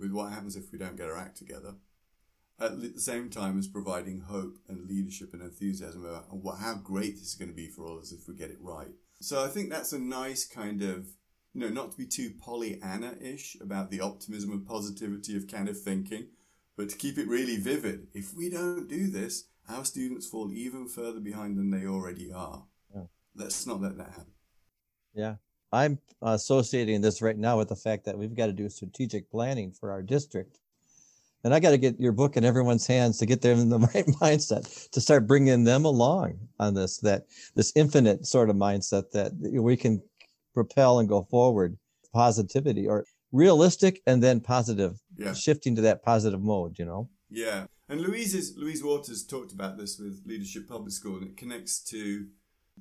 with 0.00 0.12
what 0.12 0.32
happens 0.32 0.56
if 0.56 0.72
we 0.72 0.78
don't 0.78 0.96
get 0.96 1.08
our 1.08 1.16
act 1.16 1.36
together 1.36 1.74
at 2.60 2.80
the 2.80 3.00
same 3.00 3.30
time 3.30 3.58
as 3.58 3.66
providing 3.66 4.20
hope 4.20 4.58
and 4.68 4.86
leadership 4.86 5.32
and 5.32 5.42
enthusiasm 5.42 6.04
about 6.04 6.58
how 6.58 6.74
great 6.74 7.14
this 7.14 7.28
is 7.28 7.34
going 7.34 7.48
to 7.48 7.54
be 7.54 7.68
for 7.68 7.84
all 7.84 7.96
of 7.96 8.02
us 8.02 8.12
if 8.12 8.28
we 8.28 8.34
get 8.34 8.50
it 8.50 8.58
right. 8.60 8.90
So 9.20 9.42
I 9.42 9.48
think 9.48 9.70
that's 9.70 9.92
a 9.92 9.98
nice 9.98 10.46
kind 10.46 10.82
of, 10.82 11.08
you 11.54 11.60
know, 11.62 11.68
not 11.68 11.92
to 11.92 11.96
be 11.96 12.06
too 12.06 12.32
Pollyanna-ish 12.38 13.56
about 13.60 13.90
the 13.90 14.00
optimism 14.00 14.52
and 14.52 14.66
positivity 14.66 15.36
of 15.36 15.48
kind 15.48 15.68
of 15.68 15.80
thinking, 15.80 16.26
but 16.76 16.90
to 16.90 16.96
keep 16.96 17.16
it 17.16 17.28
really 17.28 17.56
vivid. 17.56 18.08
If 18.12 18.34
we 18.34 18.50
don't 18.50 18.88
do 18.88 19.08
this, 19.08 19.44
our 19.68 19.84
students 19.84 20.26
fall 20.26 20.52
even 20.52 20.86
further 20.86 21.20
behind 21.20 21.56
than 21.56 21.70
they 21.70 21.86
already 21.86 22.30
are. 22.30 22.64
Yeah. 22.94 23.04
Let's 23.34 23.66
not 23.66 23.80
let 23.80 23.96
that 23.96 24.10
happen. 24.10 24.32
Yeah. 25.14 25.36
I'm 25.72 25.98
associating 26.22 27.00
this 27.00 27.22
right 27.22 27.38
now 27.38 27.58
with 27.58 27.68
the 27.68 27.76
fact 27.76 28.04
that 28.04 28.18
we've 28.18 28.34
got 28.34 28.46
to 28.46 28.52
do 28.52 28.68
strategic 28.68 29.30
planning 29.30 29.72
for 29.72 29.90
our 29.90 30.02
district. 30.02 30.58
And 31.42 31.54
I 31.54 31.60
got 31.60 31.70
to 31.70 31.78
get 31.78 31.98
your 31.98 32.12
book 32.12 32.36
in 32.36 32.44
everyone's 32.44 32.86
hands 32.86 33.18
to 33.18 33.26
get 33.26 33.40
them 33.40 33.58
in 33.60 33.68
the 33.70 33.78
right 33.94 34.06
mindset 34.20 34.90
to 34.90 35.00
start 35.00 35.26
bringing 35.26 35.64
them 35.64 35.84
along 35.84 36.38
on 36.58 36.74
this, 36.74 36.98
that 36.98 37.24
this 37.54 37.72
infinite 37.74 38.26
sort 38.26 38.50
of 38.50 38.56
mindset 38.56 39.10
that 39.12 39.32
we 39.40 39.76
can 39.76 40.02
propel 40.52 40.98
and 40.98 41.08
go 41.08 41.22
forward, 41.30 41.78
positivity 42.12 42.86
or 42.86 43.06
realistic 43.32 44.02
and 44.06 44.22
then 44.22 44.40
positive, 44.40 44.98
Yeah. 45.16 45.32
shifting 45.32 45.76
to 45.76 45.82
that 45.82 46.02
positive 46.02 46.42
mode, 46.42 46.78
you 46.78 46.84
know? 46.84 47.08
Yeah. 47.30 47.66
And 47.88 48.00
Louise 48.00 48.34
is, 48.34 48.56
Louise 48.56 48.82
Waters 48.84 49.24
talked 49.24 49.52
about 49.52 49.78
this 49.78 49.98
with 49.98 50.22
Leadership 50.26 50.68
Public 50.68 50.92
School, 50.92 51.16
and 51.16 51.28
it 51.28 51.36
connects 51.36 51.80
to 51.84 52.26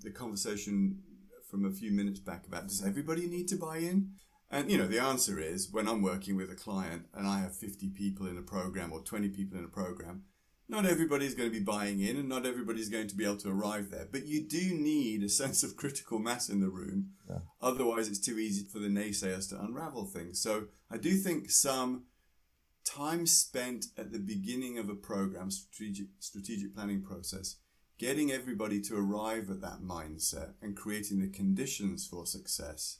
the 0.01 0.11
conversation 0.11 0.99
from 1.49 1.65
a 1.65 1.71
few 1.71 1.91
minutes 1.91 2.19
back 2.19 2.45
about 2.47 2.67
does 2.67 2.85
everybody 2.85 3.27
need 3.27 3.47
to 3.49 3.55
buy 3.55 3.77
in? 3.77 4.11
And 4.51 4.71
you 4.71 4.77
know, 4.77 4.87
the 4.87 4.99
answer 4.99 5.39
is 5.39 5.71
when 5.71 5.87
I'm 5.87 6.01
working 6.01 6.35
with 6.35 6.51
a 6.51 6.55
client 6.55 7.05
and 7.13 7.27
I 7.27 7.39
have 7.39 7.55
50 7.55 7.89
people 7.89 8.27
in 8.27 8.37
a 8.37 8.41
program 8.41 8.91
or 8.91 9.01
20 9.01 9.29
people 9.29 9.57
in 9.57 9.65
a 9.65 9.69
program, 9.69 10.23
not 10.67 10.85
everybody's 10.85 11.33
going 11.33 11.49
to 11.49 11.57
be 11.57 11.63
buying 11.63 11.99
in 11.99 12.17
and 12.17 12.29
not 12.29 12.45
everybody's 12.45 12.89
going 12.89 13.07
to 13.07 13.15
be 13.15 13.25
able 13.25 13.37
to 13.37 13.49
arrive 13.49 13.89
there. 13.89 14.07
But 14.11 14.27
you 14.27 14.47
do 14.47 14.73
need 14.75 15.23
a 15.23 15.29
sense 15.29 15.63
of 15.63 15.75
critical 15.75 16.19
mass 16.19 16.49
in 16.49 16.61
the 16.61 16.69
room. 16.69 17.11
Yeah. 17.27 17.39
Otherwise, 17.61 18.07
it's 18.07 18.19
too 18.19 18.37
easy 18.37 18.65
for 18.65 18.79
the 18.79 18.87
naysayers 18.87 19.49
to 19.49 19.59
unravel 19.59 20.05
things. 20.05 20.41
So 20.41 20.65
I 20.91 20.97
do 20.97 21.15
think 21.15 21.49
some 21.49 22.05
time 22.85 23.25
spent 23.25 23.87
at 23.97 24.11
the 24.11 24.19
beginning 24.19 24.77
of 24.77 24.89
a 24.89 24.95
program, 24.95 25.51
strategic, 25.51 26.07
strategic 26.19 26.75
planning 26.75 27.01
process, 27.03 27.57
getting 27.99 28.31
everybody 28.31 28.79
to 28.79 28.95
arrive 28.95 29.49
at 29.49 29.59
that 29.59 29.81
mindset 29.81 30.53
and 30.61 30.75
creating 30.75 31.19
the 31.19 31.27
conditions 31.27 32.07
for 32.07 32.25
success 32.25 32.99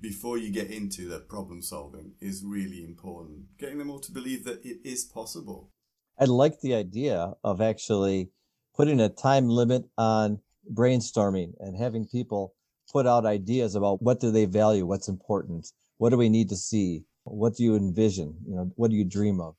before 0.00 0.38
you 0.38 0.50
get 0.50 0.70
into 0.70 1.06
the 1.06 1.20
problem 1.20 1.60
solving 1.60 2.12
is 2.18 2.42
really 2.42 2.82
important. 2.82 3.44
Getting 3.58 3.78
them 3.78 3.90
all 3.90 4.00
to 4.00 4.12
believe 4.12 4.44
that 4.44 4.64
it 4.64 4.78
is 4.84 5.04
possible. 5.04 5.70
I 6.18 6.24
like 6.24 6.60
the 6.60 6.74
idea 6.74 7.34
of 7.44 7.60
actually 7.60 8.30
putting 8.74 9.00
a 9.00 9.10
time 9.10 9.48
limit 9.48 9.84
on 9.98 10.40
brainstorming 10.72 11.52
and 11.60 11.76
having 11.76 12.06
people 12.06 12.54
put 12.90 13.06
out 13.06 13.26
ideas 13.26 13.74
about 13.74 14.00
what 14.00 14.20
do 14.20 14.30
they 14.30 14.46
value, 14.46 14.86
what's 14.86 15.08
important, 15.08 15.70
what 15.98 16.08
do 16.10 16.16
we 16.16 16.30
need 16.30 16.48
to 16.48 16.56
see, 16.56 17.04
what 17.24 17.56
do 17.56 17.64
you 17.64 17.76
envision, 17.76 18.34
you 18.48 18.54
know, 18.54 18.70
what 18.76 18.90
do 18.90 18.96
you 18.96 19.04
dream 19.04 19.40
of? 19.40 19.56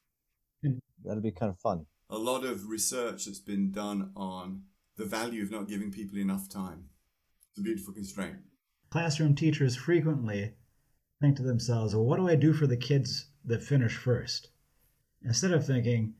Mm. 0.65 0.79
That'd 1.05 1.21
be 1.21 1.31
kind 1.31 1.51
of 1.51 1.59
fun. 1.59 1.85
A 2.09 2.17
lot 2.17 2.45
of 2.45 2.69
research 2.69 3.25
that's 3.25 3.39
been 3.39 3.71
done 3.71 4.11
on 4.15 4.63
the 4.95 5.05
value 5.05 5.43
of 5.43 5.51
not 5.51 5.67
giving 5.67 5.91
people 5.91 6.17
enough 6.17 6.49
time. 6.49 6.85
It's 7.49 7.59
a 7.59 7.61
beautiful 7.61 7.93
constraint. 7.93 8.37
Classroom 8.89 9.35
teachers 9.35 9.75
frequently 9.75 10.53
think 11.19 11.35
to 11.35 11.43
themselves, 11.43 11.93
well, 11.93 12.05
what 12.05 12.17
do 12.17 12.29
I 12.29 12.35
do 12.35 12.53
for 12.53 12.67
the 12.67 12.77
kids 12.77 13.29
that 13.43 13.61
finish 13.63 13.95
first? 13.95 14.49
instead 15.23 15.51
of 15.51 15.65
thinking, 15.65 16.13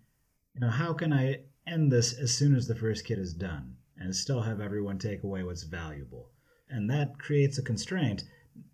you 0.53 0.61
know, 0.61 0.69
how 0.69 0.93
can 0.93 1.13
I 1.13 1.41
end 1.65 1.91
this 1.91 2.17
as 2.17 2.33
soon 2.33 2.55
as 2.55 2.67
the 2.67 2.75
first 2.75 3.05
kid 3.05 3.19
is 3.19 3.33
done 3.33 3.75
and 3.97 4.15
still 4.15 4.41
have 4.41 4.59
everyone 4.59 4.97
take 4.97 5.23
away 5.23 5.43
what's 5.43 5.63
valuable? 5.63 6.31
And 6.69 6.89
that 6.89 7.19
creates 7.19 7.57
a 7.57 7.63
constraint. 7.63 8.23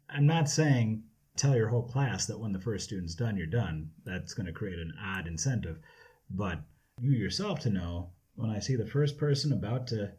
I'm 0.09 0.25
not 0.25 0.49
saying 0.49 1.03
tell 1.35 1.55
your 1.55 1.69
whole 1.69 1.83
class 1.83 2.25
that 2.27 2.39
when 2.39 2.51
the 2.51 2.59
first 2.59 2.85
student's 2.85 3.15
done, 3.15 3.37
you're 3.37 3.47
done. 3.47 3.91
That's 4.05 4.33
going 4.33 4.45
to 4.47 4.51
create 4.51 4.79
an 4.79 4.93
odd 5.03 5.27
incentive. 5.27 5.77
But 6.29 6.61
you 7.01 7.11
yourself 7.11 7.59
to 7.61 7.69
know 7.69 8.09
when 8.35 8.49
I 8.49 8.59
see 8.59 8.75
the 8.75 8.85
first 8.85 9.17
person 9.17 9.53
about 9.53 9.87
to 9.87 10.11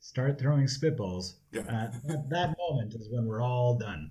start 0.00 0.38
throwing 0.38 0.66
spitballs, 0.66 1.34
Yeah. 1.52 1.62
uh, 1.62 1.90
that 2.28 2.54
moment 2.58 2.94
is 2.94 3.08
when 3.10 3.26
we're 3.26 3.42
all 3.42 3.76
done. 3.76 4.10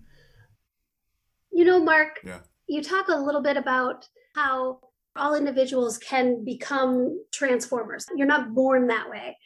You 1.52 1.66
know, 1.66 1.80
Mark, 1.80 2.20
Yeah. 2.24 2.42
you 2.68 2.82
talk 2.82 3.10
a 3.10 3.16
little 3.16 3.42
bit 3.42 3.58
about 3.58 4.08
how 4.36 4.80
all 5.16 5.36
individuals 5.36 5.98
can 6.00 6.44
become 6.44 7.24
transformers. 7.32 8.08
You're 8.16 8.28
not 8.28 8.54
born 8.56 8.88
that 8.88 9.10
way. 9.10 9.38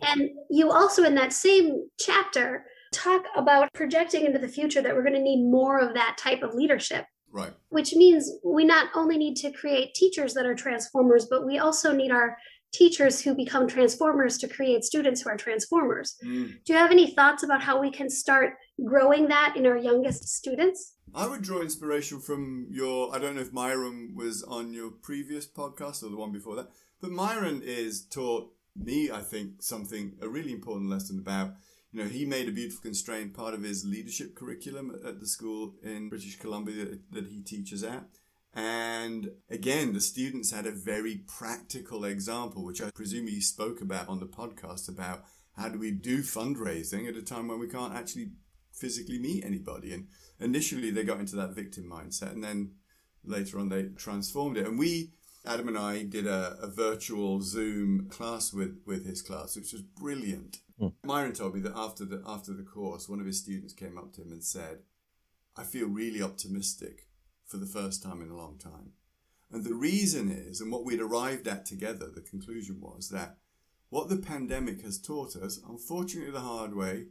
And 0.00 0.30
you 0.50 0.70
also, 0.70 1.02
in 1.02 1.14
that 1.16 1.32
same 1.32 1.88
chapter, 1.98 2.66
talk 2.92 3.24
about 3.34 3.72
projecting 3.72 4.24
into 4.24 4.38
the 4.38 4.46
future 4.48 4.80
that 4.80 4.94
we're 4.94 5.02
going 5.02 5.14
to 5.14 5.20
need 5.20 5.42
more 5.50 5.80
of 5.80 5.94
that 5.94 6.16
type 6.18 6.42
of 6.42 6.54
leadership, 6.54 7.06
Right. 7.36 7.52
which 7.68 7.94
means 7.94 8.30
we 8.44 8.64
not 8.64 8.88
only 8.94 9.18
need 9.18 9.36
to 9.36 9.50
create 9.52 9.94
teachers 9.94 10.34
that 10.34 10.46
are 10.46 10.54
transformers, 10.54 11.26
but 11.28 11.46
we 11.46 11.58
also 11.58 11.92
need 11.92 12.10
our 12.10 12.36
teachers 12.72 13.22
who 13.22 13.34
become 13.34 13.66
transformers 13.66 14.38
to 14.38 14.48
create 14.48 14.84
students 14.84 15.22
who 15.22 15.30
are 15.30 15.36
transformers. 15.36 16.16
Mm. 16.24 16.64
Do 16.64 16.72
you 16.72 16.78
have 16.78 16.90
any 16.90 17.10
thoughts 17.10 17.42
about 17.42 17.62
how 17.62 17.80
we 17.80 17.90
can 17.90 18.10
start 18.10 18.54
growing 18.84 19.28
that 19.28 19.54
in 19.56 19.66
our 19.66 19.76
youngest 19.76 20.28
students? 20.28 20.94
I 21.14 21.26
would 21.26 21.42
draw 21.42 21.62
inspiration 21.62 22.20
from 22.20 22.66
your. 22.70 23.14
I 23.14 23.18
don't 23.18 23.36
know 23.36 23.40
if 23.40 23.52
Myron 23.52 24.14
was 24.14 24.42
on 24.42 24.72
your 24.72 24.90
previous 24.90 25.46
podcast 25.46 26.02
or 26.02 26.10
the 26.10 26.16
one 26.16 26.32
before 26.32 26.56
that, 26.56 26.68
but 27.00 27.10
Myron 27.10 27.62
is 27.64 28.04
taught 28.04 28.52
me, 28.74 29.10
I 29.10 29.20
think, 29.20 29.62
something 29.62 30.14
a 30.20 30.28
really 30.28 30.52
important 30.52 30.90
lesson 30.90 31.18
about. 31.18 31.54
You 31.96 32.04
know, 32.04 32.10
he 32.10 32.26
made 32.26 32.46
a 32.46 32.52
beautiful 32.52 32.82
constraint 32.82 33.32
part 33.32 33.54
of 33.54 33.62
his 33.62 33.86
leadership 33.86 34.34
curriculum 34.34 35.00
at 35.02 35.18
the 35.18 35.26
school 35.26 35.76
in 35.82 36.10
British 36.10 36.38
Columbia 36.38 36.84
that, 36.84 37.00
that 37.10 37.26
he 37.28 37.40
teaches 37.40 37.82
at. 37.82 38.04
And 38.52 39.30
again, 39.48 39.94
the 39.94 40.02
students 40.02 40.50
had 40.50 40.66
a 40.66 40.72
very 40.72 41.22
practical 41.26 42.04
example, 42.04 42.66
which 42.66 42.82
I 42.82 42.90
presume 42.90 43.28
he 43.28 43.40
spoke 43.40 43.80
about 43.80 44.10
on 44.10 44.20
the 44.20 44.26
podcast 44.26 44.90
about 44.90 45.24
how 45.56 45.70
do 45.70 45.78
we 45.78 45.90
do 45.90 46.18
fundraising 46.18 47.08
at 47.08 47.16
a 47.16 47.22
time 47.22 47.48
when 47.48 47.60
we 47.60 47.66
can't 47.66 47.94
actually 47.94 48.32
physically 48.74 49.18
meet 49.18 49.42
anybody. 49.42 49.94
And 49.94 50.08
initially 50.38 50.90
they 50.90 51.02
got 51.02 51.20
into 51.20 51.36
that 51.36 51.54
victim 51.54 51.84
mindset 51.90 52.32
and 52.32 52.44
then 52.44 52.72
later 53.24 53.58
on 53.58 53.70
they 53.70 53.84
transformed 53.84 54.58
it. 54.58 54.66
And 54.66 54.78
we, 54.78 55.12
Adam 55.46 55.68
and 55.68 55.78
I, 55.78 56.02
did 56.02 56.26
a, 56.26 56.56
a 56.60 56.66
virtual 56.66 57.40
Zoom 57.40 58.08
class 58.08 58.52
with, 58.52 58.80
with 58.84 59.06
his 59.06 59.22
class, 59.22 59.56
which 59.56 59.72
was 59.72 59.82
brilliant. 59.82 60.58
Hmm. 60.78 60.88
Myron 61.04 61.32
told 61.32 61.54
me 61.54 61.60
that 61.60 61.76
after 61.76 62.04
the 62.04 62.22
after 62.26 62.52
the 62.52 62.62
course, 62.62 63.08
one 63.08 63.20
of 63.20 63.26
his 63.26 63.38
students 63.38 63.72
came 63.72 63.96
up 63.96 64.12
to 64.14 64.22
him 64.22 64.32
and 64.32 64.44
said, 64.44 64.80
I 65.56 65.62
feel 65.62 65.88
really 65.88 66.22
optimistic 66.22 67.06
for 67.46 67.56
the 67.56 67.66
first 67.66 68.02
time 68.02 68.20
in 68.20 68.30
a 68.30 68.36
long 68.36 68.58
time. 68.58 68.92
And 69.50 69.64
the 69.64 69.74
reason 69.74 70.30
is, 70.30 70.60
and 70.60 70.72
what 70.72 70.84
we'd 70.84 71.00
arrived 71.00 71.46
at 71.46 71.64
together, 71.64 72.10
the 72.12 72.20
conclusion 72.20 72.80
was 72.80 73.08
that 73.10 73.38
what 73.88 74.08
the 74.08 74.16
pandemic 74.16 74.82
has 74.82 75.00
taught 75.00 75.36
us, 75.36 75.60
unfortunately 75.66 76.32
the 76.32 76.40
hard 76.40 76.74
way, 76.74 77.06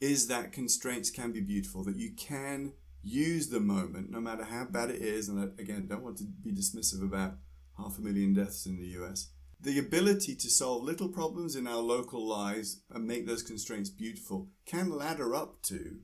is 0.00 0.26
that 0.28 0.52
constraints 0.52 1.10
can 1.10 1.30
be 1.30 1.40
beautiful, 1.40 1.84
that 1.84 1.96
you 1.96 2.12
can 2.12 2.72
use 3.02 3.48
the 3.48 3.60
moment, 3.60 4.10
no 4.10 4.20
matter 4.20 4.44
how 4.44 4.64
bad 4.64 4.90
it 4.90 5.02
is. 5.02 5.28
And 5.28 5.40
I, 5.40 5.62
again, 5.62 5.86
don't 5.88 6.02
want 6.02 6.18
to 6.18 6.24
be 6.24 6.52
dismissive 6.52 7.02
about 7.02 7.34
half 7.78 7.98
a 7.98 8.02
million 8.02 8.34
deaths 8.34 8.66
in 8.66 8.78
the 8.78 8.88
US. 9.02 9.30
The 9.60 9.78
ability 9.78 10.34
to 10.36 10.50
solve 10.50 10.82
little 10.82 11.08
problems 11.08 11.54
in 11.54 11.66
our 11.66 11.80
local 11.80 12.26
lives 12.26 12.82
and 12.90 13.06
make 13.06 13.26
those 13.26 13.42
constraints 13.42 13.90
beautiful 13.90 14.48
can 14.66 14.90
ladder 14.90 15.34
up 15.34 15.62
to 15.62 16.00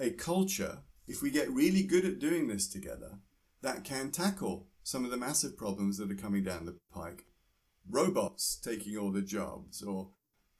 a 0.00 0.10
culture, 0.10 0.78
if 1.06 1.22
we 1.22 1.30
get 1.30 1.50
really 1.50 1.82
good 1.82 2.04
at 2.04 2.18
doing 2.18 2.48
this 2.48 2.68
together, 2.68 3.18
that 3.62 3.84
can 3.84 4.10
tackle 4.10 4.68
some 4.82 5.04
of 5.04 5.10
the 5.10 5.16
massive 5.16 5.56
problems 5.56 5.98
that 5.98 6.10
are 6.10 6.16
coming 6.16 6.42
down 6.42 6.66
the 6.66 6.76
pike. 6.92 7.24
Robots 7.88 8.56
taking 8.62 8.96
all 8.96 9.10
the 9.10 9.22
jobs, 9.22 9.82
or 9.82 10.10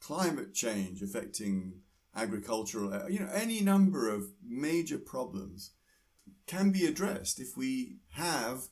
climate 0.00 0.54
change 0.54 1.02
affecting 1.02 1.80
agricultural, 2.18 2.92
uh, 2.92 3.06
you 3.08 3.20
know, 3.20 3.30
any 3.32 3.60
number 3.60 4.12
of 4.12 4.30
major 4.46 4.98
problems 4.98 5.70
can 6.46 6.70
be 6.70 6.84
addressed 6.84 7.38
if 7.38 7.56
we 7.56 7.98
have 8.10 8.64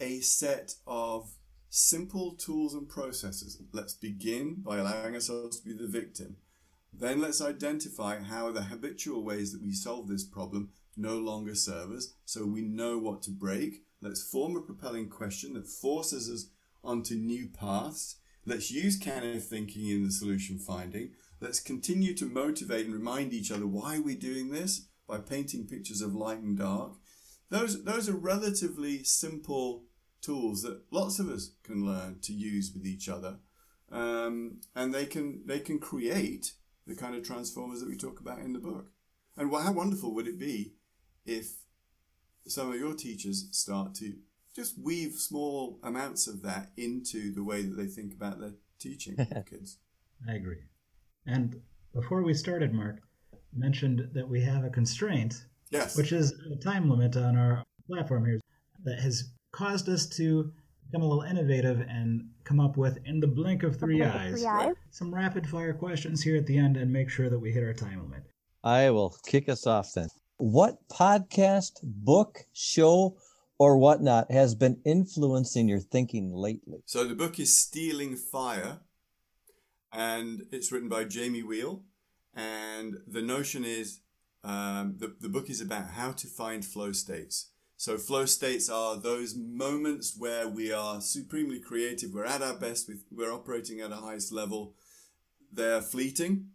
a 0.00 0.20
set 0.20 0.74
of 0.86 1.32
simple 1.68 2.34
tools 2.34 2.74
and 2.74 2.88
processes. 2.88 3.62
Let's 3.72 3.94
begin 3.94 4.56
by 4.64 4.78
allowing 4.78 5.14
ourselves 5.14 5.60
to 5.60 5.64
be 5.64 5.72
the 5.72 5.86
victim. 5.86 6.36
Then 6.92 7.20
let's 7.20 7.40
identify 7.40 8.20
how 8.20 8.50
the 8.50 8.62
habitual 8.62 9.22
ways 9.22 9.52
that 9.52 9.62
we 9.62 9.72
solve 9.72 10.08
this 10.08 10.24
problem 10.24 10.70
no 10.96 11.18
longer 11.18 11.54
serve 11.54 11.92
us, 11.92 12.14
so 12.24 12.44
we 12.44 12.62
know 12.62 12.98
what 12.98 13.22
to 13.22 13.30
break. 13.30 13.84
Let's 14.02 14.22
form 14.22 14.56
a 14.56 14.60
propelling 14.60 15.08
question 15.08 15.54
that 15.54 15.68
forces 15.68 16.28
us 16.28 16.50
onto 16.82 17.14
new 17.14 17.48
paths. 17.48 18.16
Let's 18.44 18.70
use 18.70 18.98
can 18.98 19.22
if 19.22 19.44
thinking 19.44 19.88
in 19.88 20.04
the 20.04 20.10
solution 20.10 20.58
finding. 20.58 21.12
Let's 21.40 21.60
continue 21.60 22.14
to 22.14 22.26
motivate 22.26 22.84
and 22.84 22.94
remind 22.94 23.32
each 23.32 23.50
other 23.50 23.66
why 23.66 23.98
we're 23.98 24.18
doing 24.18 24.50
this 24.50 24.88
by 25.08 25.18
painting 25.18 25.66
pictures 25.66 26.02
of 26.02 26.14
light 26.14 26.38
and 26.38 26.58
dark. 26.58 26.92
Those, 27.48 27.82
those 27.84 28.08
are 28.08 28.16
relatively 28.16 29.02
simple 29.04 29.84
tools 30.20 30.62
that 30.62 30.82
lots 30.90 31.18
of 31.18 31.30
us 31.30 31.52
can 31.62 31.86
learn 31.86 32.18
to 32.22 32.34
use 32.34 32.72
with 32.74 32.86
each 32.86 33.08
other. 33.08 33.38
Um, 33.90 34.60
and 34.76 34.94
they 34.94 35.06
can, 35.06 35.42
they 35.46 35.60
can 35.60 35.78
create 35.78 36.52
the 36.86 36.94
kind 36.94 37.14
of 37.14 37.24
transformers 37.24 37.80
that 37.80 37.88
we 37.88 37.96
talk 37.96 38.20
about 38.20 38.40
in 38.40 38.52
the 38.52 38.58
book. 38.58 38.90
And 39.36 39.50
how 39.50 39.72
wonderful 39.72 40.14
would 40.14 40.28
it 40.28 40.38
be 40.38 40.74
if 41.24 41.52
some 42.46 42.70
of 42.70 42.78
your 42.78 42.94
teachers 42.94 43.48
start 43.50 43.94
to 43.96 44.14
just 44.54 44.78
weave 44.78 45.14
small 45.14 45.78
amounts 45.82 46.26
of 46.26 46.42
that 46.42 46.70
into 46.76 47.32
the 47.32 47.44
way 47.44 47.62
that 47.62 47.76
they 47.76 47.86
think 47.86 48.12
about 48.12 48.40
their 48.40 48.54
teaching 48.78 49.16
kids? 49.48 49.78
I 50.28 50.34
agree. 50.34 50.64
And 51.26 51.60
before 51.94 52.22
we 52.22 52.34
started, 52.34 52.72
Mark 52.72 52.98
mentioned 53.54 54.08
that 54.14 54.28
we 54.28 54.40
have 54.42 54.64
a 54.64 54.70
constraint, 54.70 55.44
Yes. 55.70 55.96
which 55.96 56.12
is 56.12 56.32
a 56.52 56.56
time 56.56 56.88
limit 56.90 57.16
on 57.16 57.36
our 57.36 57.64
platform 57.86 58.26
here 58.26 58.40
that 58.84 59.00
has 59.00 59.30
caused 59.52 59.88
us 59.88 60.06
to 60.08 60.52
become 60.86 61.02
a 61.02 61.06
little 61.08 61.22
innovative 61.22 61.80
and 61.88 62.28
come 62.44 62.58
up 62.60 62.76
with, 62.76 62.98
in 63.04 63.20
the 63.20 63.26
blink 63.26 63.62
of 63.62 63.78
three 63.78 64.02
eyes, 64.02 64.42
Right. 64.44 64.74
some 64.90 65.14
rapid 65.14 65.46
fire 65.48 65.72
questions 65.72 66.22
here 66.22 66.36
at 66.36 66.46
the 66.46 66.58
end 66.58 66.76
and 66.76 66.92
make 66.92 67.08
sure 67.10 67.28
that 67.30 67.38
we 67.38 67.52
hit 67.52 67.62
our 67.62 67.74
time 67.74 68.02
limit. 68.02 68.24
I 68.64 68.90
will 68.90 69.14
kick 69.26 69.48
us 69.48 69.66
off 69.66 69.92
then. 69.94 70.08
What 70.38 70.78
podcast, 70.88 71.80
book, 71.82 72.44
show, 72.52 73.16
or 73.58 73.76
whatnot 73.76 74.30
has 74.32 74.54
been 74.54 74.80
influencing 74.84 75.68
your 75.68 75.80
thinking 75.80 76.32
lately? 76.34 76.82
So 76.86 77.04
the 77.06 77.14
book 77.14 77.38
is 77.38 77.56
Stealing 77.56 78.16
Fire, 78.16 78.80
and 79.92 80.46
it's 80.52 80.70
written 80.72 80.88
by 80.88 81.04
Jamie 81.04 81.42
Wheal. 81.42 81.82
And 82.34 82.98
the 83.06 83.22
notion 83.22 83.64
is 83.64 84.00
um, 84.44 84.96
the, 84.98 85.14
the 85.20 85.28
book 85.28 85.50
is 85.50 85.60
about 85.60 85.90
how 85.90 86.12
to 86.12 86.26
find 86.26 86.64
flow 86.64 86.92
states. 86.92 87.50
So 87.76 87.96
flow 87.96 88.26
states 88.26 88.68
are 88.68 88.96
those 88.96 89.34
moments 89.34 90.14
where 90.16 90.46
we 90.46 90.70
are 90.70 91.00
supremely 91.00 91.60
creative, 91.60 92.12
we're 92.12 92.26
at 92.26 92.42
our 92.42 92.54
best, 92.54 92.88
we- 92.88 93.00
we're 93.10 93.32
operating 93.32 93.80
at 93.80 93.90
a 93.90 93.96
highest 93.96 94.32
level. 94.32 94.74
They're 95.52 95.80
fleeting. 95.82 96.50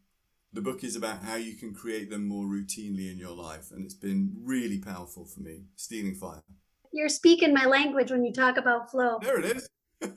The 0.54 0.62
book 0.62 0.84
is 0.84 0.96
about 0.96 1.24
how 1.24 1.36
you 1.36 1.56
can 1.56 1.74
create 1.74 2.10
them 2.10 2.28
more 2.28 2.46
routinely 2.46 3.12
in 3.12 3.18
your 3.18 3.36
life, 3.36 3.72
and 3.72 3.84
it's 3.84 3.94
been 3.94 4.34
really 4.40 4.78
powerful 4.80 5.26
for 5.26 5.42
me. 5.42 5.66
Stealing 5.76 6.16
Fire. 6.16 6.44
You're 6.94 7.10
speaking 7.10 7.54
my 7.54 7.66
language 7.66 8.10
when 8.10 8.24
you 8.24 8.32
talk 8.32 8.56
about 8.56 8.90
flow. 8.90 9.20
There 9.22 9.40
it 9.40 9.58
is. 9.58 9.70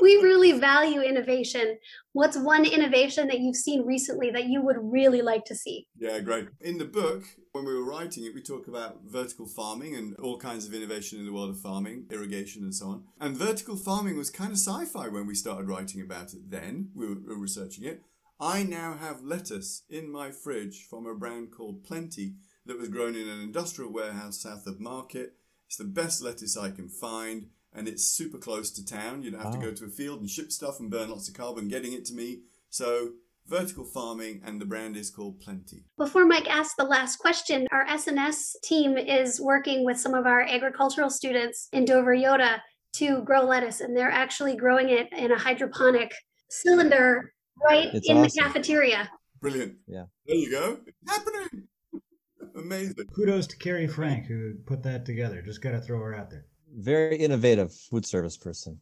We 0.00 0.16
really 0.16 0.52
value 0.52 1.00
innovation. 1.00 1.78
What's 2.12 2.36
one 2.38 2.64
innovation 2.64 3.28
that 3.28 3.40
you've 3.40 3.56
seen 3.56 3.86
recently 3.86 4.30
that 4.30 4.46
you 4.46 4.62
would 4.62 4.76
really 4.80 5.22
like 5.22 5.44
to 5.46 5.54
see? 5.54 5.86
Yeah, 5.98 6.20
great. 6.20 6.48
In 6.60 6.78
the 6.78 6.84
book, 6.84 7.24
when 7.52 7.64
we 7.64 7.74
were 7.74 7.84
writing 7.84 8.24
it, 8.24 8.34
we 8.34 8.42
talk 8.42 8.66
about 8.66 9.00
vertical 9.04 9.46
farming 9.46 9.94
and 9.94 10.16
all 10.16 10.38
kinds 10.38 10.66
of 10.66 10.74
innovation 10.74 11.18
in 11.18 11.26
the 11.26 11.32
world 11.32 11.50
of 11.50 11.60
farming, 11.60 12.06
irrigation, 12.10 12.62
and 12.62 12.74
so 12.74 12.86
on. 12.86 13.04
And 13.20 13.36
vertical 13.36 13.76
farming 13.76 14.16
was 14.16 14.30
kind 14.30 14.52
of 14.52 14.58
sci 14.58 14.86
fi 14.86 15.08
when 15.08 15.26
we 15.26 15.34
started 15.34 15.68
writing 15.68 16.00
about 16.00 16.32
it 16.32 16.50
then. 16.50 16.90
We 16.94 17.06
were, 17.06 17.14
we 17.14 17.34
were 17.34 17.40
researching 17.40 17.84
it. 17.84 18.02
I 18.40 18.62
now 18.62 18.96
have 18.98 19.22
lettuce 19.22 19.82
in 19.90 20.10
my 20.10 20.30
fridge 20.30 20.86
from 20.88 21.06
a 21.06 21.14
brand 21.14 21.50
called 21.50 21.84
Plenty 21.84 22.36
that 22.64 22.78
was 22.78 22.88
grown 22.88 23.14
in 23.14 23.28
an 23.28 23.40
industrial 23.40 23.92
warehouse 23.92 24.40
south 24.40 24.66
of 24.66 24.80
Market. 24.80 25.34
It's 25.66 25.76
the 25.76 25.84
best 25.84 26.22
lettuce 26.22 26.56
I 26.56 26.70
can 26.70 26.88
find, 26.88 27.48
and 27.74 27.88
it's 27.88 28.04
super 28.04 28.38
close 28.38 28.70
to 28.72 28.84
town. 28.84 29.22
You 29.22 29.30
don't 29.30 29.40
have 29.40 29.52
to 29.52 29.58
go 29.58 29.70
ah. 29.70 29.76
to 29.76 29.84
a 29.84 29.88
field 29.88 30.20
and 30.20 30.28
ship 30.28 30.50
stuff 30.52 30.80
and 30.80 30.90
burn 30.90 31.10
lots 31.10 31.28
of 31.28 31.34
carbon 31.34 31.68
getting 31.68 31.92
it 31.92 32.04
to 32.06 32.14
me. 32.14 32.40
So, 32.68 33.12
vertical 33.46 33.84
farming, 33.84 34.42
and 34.44 34.60
the 34.60 34.64
brand 34.64 34.96
is 34.96 35.10
called 35.10 35.40
Plenty. 35.40 35.84
Before 35.96 36.24
Mike 36.24 36.48
asks 36.48 36.74
the 36.76 36.84
last 36.84 37.16
question, 37.16 37.66
our 37.72 37.86
SNS 37.86 38.60
team 38.62 38.96
is 38.96 39.40
working 39.40 39.84
with 39.84 39.98
some 39.98 40.14
of 40.14 40.26
our 40.26 40.42
agricultural 40.42 41.10
students 41.10 41.68
in 41.72 41.84
Dover-Eyota 41.84 42.60
to 42.94 43.22
grow 43.22 43.42
lettuce, 43.42 43.80
and 43.80 43.96
they're 43.96 44.10
actually 44.10 44.56
growing 44.56 44.90
it 44.90 45.08
in 45.12 45.32
a 45.32 45.38
hydroponic 45.38 46.12
cylinder 46.48 47.32
right 47.68 47.88
It's 47.92 48.08
in 48.08 48.18
awesome. 48.18 48.30
the 48.34 48.42
cafeteria. 48.42 49.10
Brilliant. 49.40 49.76
Yeah. 49.86 50.04
There 50.26 50.36
you 50.36 50.50
go. 50.50 50.78
It's 50.86 51.10
happening. 51.10 51.68
Amazing. 52.56 53.06
Kudos 53.14 53.46
to 53.48 53.56
Carrie 53.56 53.86
Frank 53.86 54.26
who 54.26 54.54
put 54.66 54.82
that 54.82 55.06
together. 55.06 55.42
Just 55.42 55.62
got 55.62 55.72
to 55.72 55.80
throw 55.80 55.98
her 56.00 56.14
out 56.14 56.30
there. 56.30 56.46
Very 56.76 57.16
innovative 57.16 57.72
food 57.72 58.06
service 58.06 58.36
person. 58.36 58.80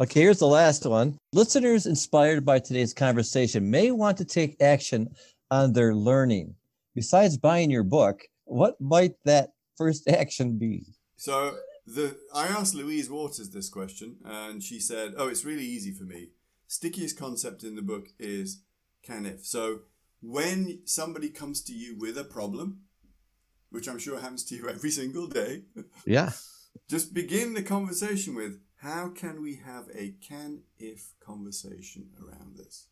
Okay, 0.00 0.20
here's 0.20 0.38
the 0.38 0.46
last 0.46 0.86
one. 0.86 1.16
Listeners 1.32 1.86
inspired 1.86 2.44
by 2.44 2.58
today's 2.58 2.92
conversation 2.92 3.70
may 3.70 3.90
want 3.90 4.16
to 4.18 4.24
take 4.24 4.60
action 4.60 5.08
on 5.50 5.72
their 5.72 5.94
learning. 5.94 6.54
Besides 6.94 7.36
buying 7.36 7.70
your 7.70 7.84
book, 7.84 8.22
what 8.44 8.80
might 8.80 9.14
that 9.24 9.52
first 9.76 10.08
action 10.08 10.58
be? 10.58 10.84
So 11.16 11.56
the 11.86 12.16
I 12.34 12.46
asked 12.46 12.74
Louise 12.74 13.10
Waters 13.10 13.50
this 13.50 13.68
question, 13.68 14.16
and 14.24 14.62
she 14.62 14.80
said, 14.80 15.14
"Oh, 15.16 15.28
it's 15.28 15.44
really 15.44 15.64
easy 15.64 15.92
for 15.92 16.04
me. 16.04 16.30
Stickiest 16.66 17.18
concept 17.18 17.62
in 17.62 17.76
the 17.76 17.82
book 17.82 18.08
is 18.18 18.62
can 19.02 19.26
if. 19.26 19.44
So 19.44 19.80
when 20.22 20.80
somebody 20.84 21.28
comes 21.28 21.62
to 21.62 21.72
you 21.72 21.96
with 21.98 22.16
a 22.16 22.24
problem, 22.24 22.80
which 23.70 23.88
I'm 23.88 23.98
sure 23.98 24.18
happens 24.18 24.44
to 24.44 24.56
you 24.56 24.68
every 24.68 24.90
single 24.90 25.26
day, 25.26 25.62
Yeah. 26.06 26.30
Just 26.88 27.14
begin 27.14 27.54
the 27.54 27.62
conversation 27.62 28.34
with 28.34 28.60
how 28.76 29.08
can 29.08 29.40
we 29.42 29.56
have 29.56 29.86
a 29.94 30.14
can 30.20 30.60
if 30.78 31.12
conversation 31.20 32.08
around 32.22 32.56
this 32.56 32.88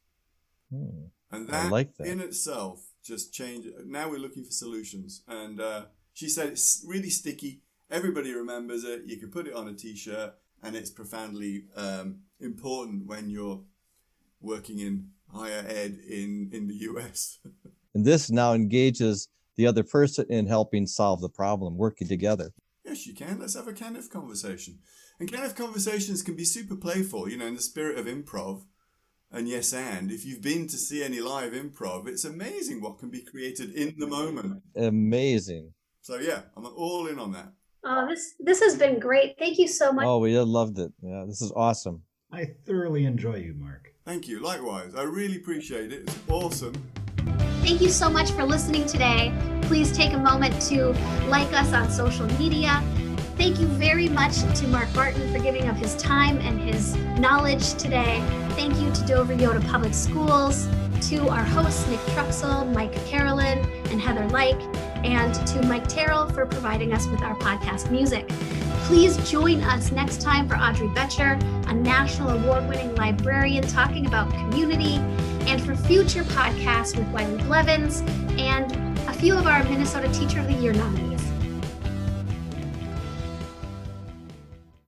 Hmm. 0.71 1.09
and 1.31 1.49
that, 1.49 1.71
like 1.71 1.95
that. 1.97 2.07
in 2.07 2.21
itself 2.21 2.87
just 3.05 3.33
change 3.35 3.67
now 3.85 4.09
we're 4.09 4.19
looking 4.19 4.45
for 4.45 4.53
solutions 4.53 5.23
and 5.29 5.61
uh, 5.61 5.85
she 6.15 6.29
said 6.31 6.49
it's 6.49 6.83
really 6.87 7.11
sticky 7.11 7.61
everybody 7.91 8.33
remembers 8.33 8.85
it 8.85 9.03
you 9.05 9.19
can 9.19 9.31
put 9.31 9.47
it 9.47 9.55
on 9.55 9.69
a 9.69 9.75
t-shirt 9.75 10.35
and 10.63 10.75
it's 10.75 10.89
profoundly 10.91 11.65
um, 11.77 12.21
important 12.41 13.07
when 13.07 13.29
you're 13.29 13.61
working 14.41 14.79
in 14.79 15.09
higher 15.31 15.65
ed 15.69 15.99
in, 16.09 16.49
in 16.53 16.69
the 16.69 16.75
us 16.75 17.39
And 17.95 18.05
this 18.05 18.31
now 18.31 18.55
engages 18.55 19.29
the 19.57 19.67
other 19.67 19.83
person 19.83 20.25
in 20.31 20.47
helping 20.47 20.87
solve 20.87 21.21
the 21.21 21.29
problem, 21.29 21.77
working 21.77 22.09
together. 22.09 22.51
Yes, 22.93 23.07
you 23.07 23.15
can. 23.15 23.41
Let's 23.41 23.55
have 23.55 23.67
a 23.67 23.73
can 23.73 23.97
if 23.97 24.11
conversation. 24.11 24.81
And 25.19 25.33
can 25.33 25.45
if 25.45 25.57
conversations 25.57 26.21
can 26.21 26.37
be 26.37 26.45
super 26.45 26.77
playful, 26.77 27.27
you 27.27 27.39
know, 27.39 27.47
in 27.47 27.55
the 27.55 27.63
spirit 27.63 27.97
of 27.97 28.05
improv. 28.05 28.65
And 29.31 29.49
yes, 29.49 29.73
and 29.73 30.11
if 30.11 30.27
you've 30.27 30.43
been 30.43 30.69
to 30.69 30.77
see 30.77 31.03
any 31.03 31.19
live 31.21 31.55
improv, 31.55 32.07
it's 32.07 32.27
amazing 32.27 32.83
what 32.83 32.99
can 32.99 33.09
be 33.09 33.23
created 33.23 33.73
in 33.73 33.95
the 33.97 34.07
moment. 34.07 34.63
Amazing. 34.77 35.73
So 36.03 36.19
yeah, 36.19 36.43
I'm 36.55 36.67
all 36.67 37.07
in 37.07 37.19
on 37.19 37.33
that. 37.33 37.55
Oh, 37.83 38.07
this 38.07 38.35
this 38.39 38.61
has 38.61 38.77
been 38.77 38.99
great. 38.99 39.39
Thank 39.39 39.59
you 39.59 39.69
so 39.69 39.91
much. 39.91 40.05
Oh, 40.05 40.19
we 40.19 40.39
loved 40.39 40.79
it. 40.79 40.93
Yeah, 41.01 41.25
this 41.27 41.41
is 41.41 41.51
awesome. 41.57 42.03
I 42.31 42.45
thoroughly 42.67 43.07
enjoy 43.07 43.37
you, 43.37 43.55
Mark. 43.55 43.89
Thank 44.05 44.29
you. 44.29 44.41
Likewise, 44.41 44.95
I 44.95 45.05
really 45.05 45.37
appreciate 45.37 45.93
it. 45.93 46.03
It's 46.03 46.19
awesome. 46.29 46.75
Thank 47.63 47.81
you 47.81 47.89
so 47.89 48.11
much 48.11 48.33
for 48.33 48.45
listening 48.45 48.85
today. 48.85 49.33
Please 49.73 49.91
take 49.91 50.13
a 50.13 50.19
moment 50.19 50.61
to 50.69 50.89
like 51.29 51.51
us 51.55 51.73
on 51.73 51.91
social 51.91 52.27
media. 52.39 52.83
Thank 53.39 53.59
you 53.59 53.67
very 53.67 54.07
much 54.07 54.43
to 54.61 54.69
Mark 54.69 54.93
Barden 54.93 55.33
for 55.33 55.43
giving 55.43 55.67
up 55.67 55.77
his 55.77 55.97
time 55.97 56.37
and 56.41 56.61
his 56.61 56.95
knowledge 57.19 57.73
today. 57.77 58.23
Thank 58.51 58.79
you 58.79 58.93
to 58.93 59.07
Dover-Eyota 59.07 59.67
Public 59.69 59.95
Schools, 59.95 60.69
to 61.09 61.27
our 61.31 61.43
hosts 61.43 61.89
Nick 61.89 62.01
Truxell, 62.01 62.71
Mike 62.75 62.95
Carolyn, 63.07 63.61
and 63.91 63.99
Heather 63.99 64.29
Like, 64.29 64.61
and 65.07 65.35
to 65.47 65.63
Mike 65.63 65.89
Terrell 65.89 66.29
for 66.29 66.45
providing 66.45 66.93
us 66.93 67.07
with 67.07 67.23
our 67.23 67.35
podcast 67.37 67.91
music. 67.91 68.29
Please 68.85 69.17
join 69.31 69.63
us 69.63 69.91
next 69.91 70.21
time 70.21 70.47
for 70.47 70.57
Audrey 70.57 70.89
Betcher, 70.89 71.39
a 71.69 71.73
national 71.73 72.29
award 72.29 72.69
winning 72.69 72.95
librarian 72.97 73.67
talking 73.67 74.05
about 74.05 74.31
community, 74.33 74.97
and 75.51 75.63
for 75.65 75.75
future 75.75 76.25
podcasts 76.25 76.95
with 76.95 77.09
Wiley 77.09 77.43
Blevins 77.45 78.03
and 78.39 78.92
a 79.09 79.13
few 79.13 79.37
of 79.37 79.47
our 79.47 79.63
Minnesota 79.65 80.09
Teacher 80.13 80.41
of 80.41 80.47
the 80.47 80.55
Year 80.55 80.73
nominees. 80.73 81.12